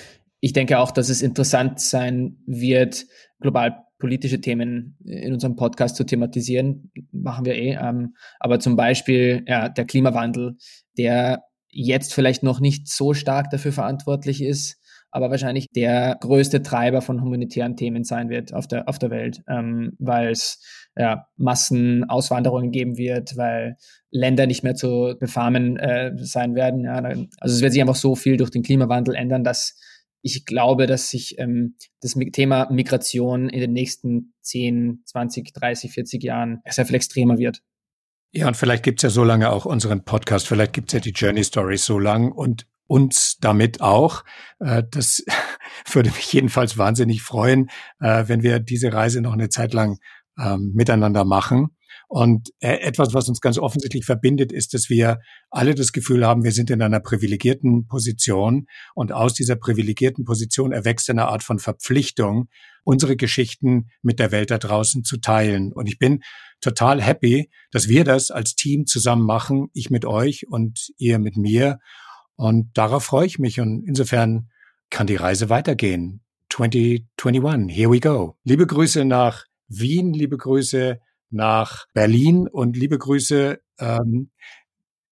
Ich 0.40 0.53
denke 0.53 0.79
auch, 0.79 0.90
dass 0.90 1.09
es 1.09 1.22
interessant 1.22 1.79
sein 1.79 2.42
wird, 2.46 3.07
global 3.40 3.85
politische 4.04 4.38
Themen 4.38 4.98
in 5.06 5.32
unserem 5.32 5.56
Podcast 5.56 5.96
zu 5.96 6.04
thematisieren. 6.04 6.92
Machen 7.10 7.46
wir 7.46 7.54
eh. 7.54 7.78
Ähm, 7.80 8.14
aber 8.38 8.60
zum 8.60 8.76
Beispiel 8.76 9.42
ja, 9.48 9.70
der 9.70 9.86
Klimawandel, 9.86 10.58
der 10.98 11.44
jetzt 11.70 12.12
vielleicht 12.12 12.42
noch 12.42 12.60
nicht 12.60 12.86
so 12.86 13.14
stark 13.14 13.48
dafür 13.48 13.72
verantwortlich 13.72 14.42
ist, 14.42 14.78
aber 15.10 15.30
wahrscheinlich 15.30 15.68
der 15.74 16.18
größte 16.20 16.60
Treiber 16.60 17.00
von 17.00 17.22
humanitären 17.22 17.76
Themen 17.76 18.04
sein 18.04 18.28
wird 18.28 18.52
auf 18.52 18.68
der, 18.68 18.90
auf 18.90 18.98
der 18.98 19.08
Welt, 19.08 19.42
ähm, 19.48 19.92
weil 19.98 20.32
es 20.32 20.62
ja, 20.98 21.26
Massenauswanderungen 21.38 22.72
geben 22.72 22.98
wird, 22.98 23.38
weil 23.38 23.76
Länder 24.10 24.46
nicht 24.46 24.64
mehr 24.64 24.74
zu 24.74 25.14
befarmen 25.18 25.78
äh, 25.78 26.12
sein 26.16 26.54
werden. 26.54 26.84
Ja. 26.84 26.96
Also 27.40 27.56
es 27.56 27.62
wird 27.62 27.72
sich 27.72 27.80
einfach 27.80 27.94
so 27.94 28.16
viel 28.16 28.36
durch 28.36 28.50
den 28.50 28.62
Klimawandel 28.62 29.14
ändern, 29.14 29.44
dass 29.44 29.80
ich 30.24 30.46
glaube, 30.46 30.87
dass 30.87 31.10
sich 31.10 31.38
ähm, 31.38 31.76
das 32.00 32.14
Thema 32.32 32.70
Migration 32.70 33.50
in 33.50 33.60
den 33.60 33.72
nächsten 33.74 34.32
10, 34.40 35.02
20, 35.04 35.52
30, 35.52 35.92
40 35.92 36.22
Jahren 36.22 36.62
sehr 36.68 36.87
viel 36.87 36.96
extremer 36.96 37.37
wird. 37.37 37.60
Ja, 38.32 38.48
und 38.48 38.56
vielleicht 38.56 38.84
gibt's 38.84 39.02
ja 39.02 39.10
so 39.10 39.22
lange 39.22 39.50
auch 39.50 39.66
unseren 39.66 40.04
Podcast, 40.04 40.48
vielleicht 40.48 40.72
gibt's 40.72 40.94
ja 40.94 41.00
die 41.00 41.10
Journey 41.10 41.44
Stories 41.44 41.84
so 41.84 41.98
lang 41.98 42.32
und 42.32 42.66
uns 42.87 43.37
damit 43.40 43.82
auch. 43.82 44.24
Äh, 44.60 44.82
das 44.90 45.22
würde 45.92 46.10
mich 46.10 46.32
jedenfalls 46.32 46.78
wahnsinnig 46.78 47.22
freuen, 47.22 47.68
äh, 48.00 48.24
wenn 48.26 48.42
wir 48.42 48.60
diese 48.60 48.94
Reise 48.94 49.20
noch 49.20 49.34
eine 49.34 49.50
Zeit 49.50 49.74
lang 49.74 49.98
ähm, 50.38 50.72
miteinander 50.74 51.26
machen. 51.26 51.76
Und 52.14 52.50
äh, 52.61 52.77
etwas, 52.77 53.12
was 53.12 53.29
uns 53.29 53.40
ganz 53.40 53.59
offensichtlich 53.59 54.05
verbindet, 54.05 54.53
ist, 54.53 54.72
dass 54.72 54.88
wir 54.88 55.18
alle 55.50 55.74
das 55.74 55.90
Gefühl 55.90 56.24
haben, 56.24 56.44
wir 56.44 56.53
sind 56.53 56.70
in 56.70 56.81
einer 56.81 57.00
privilegierten 57.00 57.88
Position 57.88 58.68
und 58.94 59.11
aus 59.11 59.35
dieser 59.35 59.57
privilegierten 59.57 60.24
Position 60.24 60.70
erwächst 60.70 61.11
eine 61.11 61.27
Art 61.27 61.42
von 61.42 61.59
Verpflichtung, 61.59 62.46
unsere 62.85 63.16
Geschichten 63.16 63.88
mit 64.00 64.20
der 64.20 64.31
Welt 64.31 64.53
da 64.53 64.59
draußen 64.59 65.03
zu 65.03 65.16
teilen. 65.16 65.72
Und 65.72 65.88
ich 65.88 65.98
bin 65.98 66.22
total 66.61 67.03
happy, 67.03 67.50
dass 67.72 67.88
wir 67.88 68.05
das 68.05 68.31
als 68.31 68.55
Team 68.55 68.87
zusammen 68.87 69.27
machen, 69.27 69.66
ich 69.72 69.90
mit 69.90 70.05
euch 70.05 70.46
und 70.46 70.92
ihr 70.96 71.18
mit 71.18 71.37
mir. 71.37 71.81
Und 72.37 72.79
darauf 72.79 73.03
freue 73.03 73.27
ich 73.27 73.40
mich. 73.40 73.59
Und 73.59 73.83
insofern 73.88 74.50
kann 74.88 75.09
die 75.09 75.16
Reise 75.16 75.50
weitergehen. 75.50 76.22
2021, 76.50 77.77
here 77.77 77.90
we 77.90 77.98
go. 77.98 78.37
Liebe 78.44 78.68
Grüße 78.68 79.05
nach 79.05 79.46
Wien, 79.66 80.12
liebe 80.12 80.37
Grüße 80.37 81.00
nach 81.30 81.87
Berlin 81.92 82.48
und 82.48 82.76
liebe 82.76 82.98
Grüße. 82.98 83.60
Ähm, 83.78 84.30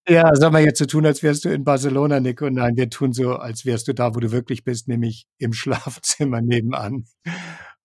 ja, 0.08 0.34
sollen 0.34 0.52
wir 0.52 0.60
jetzt 0.60 0.78
so 0.78 0.86
tun, 0.86 1.06
als 1.06 1.22
wärst 1.22 1.44
du 1.44 1.50
in 1.50 1.62
Barcelona, 1.62 2.18
Nico? 2.18 2.50
Nein, 2.50 2.76
wir 2.76 2.90
tun 2.90 3.12
so, 3.12 3.36
als 3.36 3.64
wärst 3.64 3.86
du 3.86 3.94
da, 3.94 4.14
wo 4.14 4.20
du 4.20 4.32
wirklich 4.32 4.64
bist, 4.64 4.88
nämlich 4.88 5.26
im 5.38 5.52
Schlafzimmer 5.52 6.40
nebenan. 6.40 7.04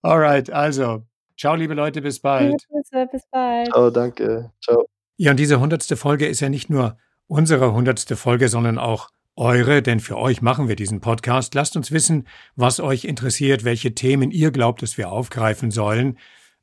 Alright, 0.02 0.50
also, 0.50 1.06
ciao, 1.36 1.54
liebe 1.54 1.74
Leute, 1.74 2.02
bis 2.02 2.20
bald. 2.20 2.66
Ja, 2.92 3.04
bis 3.04 3.22
bald. 3.30 3.68
Ciao, 3.68 3.90
danke. 3.90 4.52
Ciao. 4.62 4.86
Ja, 5.16 5.32
und 5.32 5.36
diese 5.40 5.60
hundertste 5.60 5.96
Folge 5.96 6.26
ist 6.26 6.40
ja 6.40 6.48
nicht 6.48 6.70
nur 6.70 6.96
unsere 7.26 7.72
hundertste 7.72 8.16
Folge, 8.16 8.48
sondern 8.48 8.78
auch 8.78 9.10
eure, 9.36 9.82
denn 9.82 10.00
für 10.00 10.16
euch 10.16 10.42
machen 10.42 10.66
wir 10.66 10.74
diesen 10.74 11.00
Podcast. 11.00 11.54
Lasst 11.54 11.76
uns 11.76 11.92
wissen, 11.92 12.26
was 12.56 12.80
euch 12.80 13.04
interessiert, 13.04 13.62
welche 13.62 13.94
Themen 13.94 14.32
ihr 14.32 14.50
glaubt, 14.50 14.82
dass 14.82 14.98
wir 14.98 15.12
aufgreifen 15.12 15.70
sollen. 15.70 16.18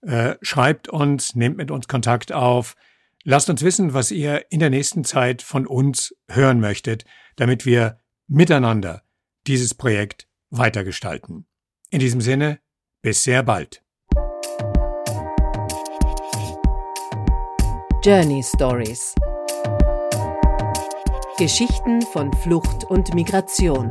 Äh, 0.05 0.35
schreibt 0.41 0.87
uns, 0.87 1.35
nehmt 1.35 1.57
mit 1.57 1.71
uns 1.71 1.87
Kontakt 1.87 2.31
auf. 2.31 2.75
Lasst 3.23 3.49
uns 3.49 3.63
wissen, 3.63 3.93
was 3.93 4.11
ihr 4.11 4.45
in 4.51 4.59
der 4.59 4.69
nächsten 4.69 5.03
Zeit 5.03 5.41
von 5.41 5.65
uns 5.65 6.15
hören 6.29 6.59
möchtet, 6.59 7.05
damit 7.37 7.65
wir 7.65 7.97
miteinander 8.27 9.01
dieses 9.47 9.73
Projekt 9.73 10.27
weitergestalten. 10.51 11.47
In 11.89 11.99
diesem 11.99 12.21
Sinne, 12.21 12.59
bis 13.01 13.23
sehr 13.23 13.41
bald. 13.41 13.81
Journey 18.03 18.43
Stories 18.43 19.15
Geschichten 21.37 22.01
von 22.01 22.31
Flucht 22.31 22.85
und 22.85 23.13
Migration. 23.13 23.89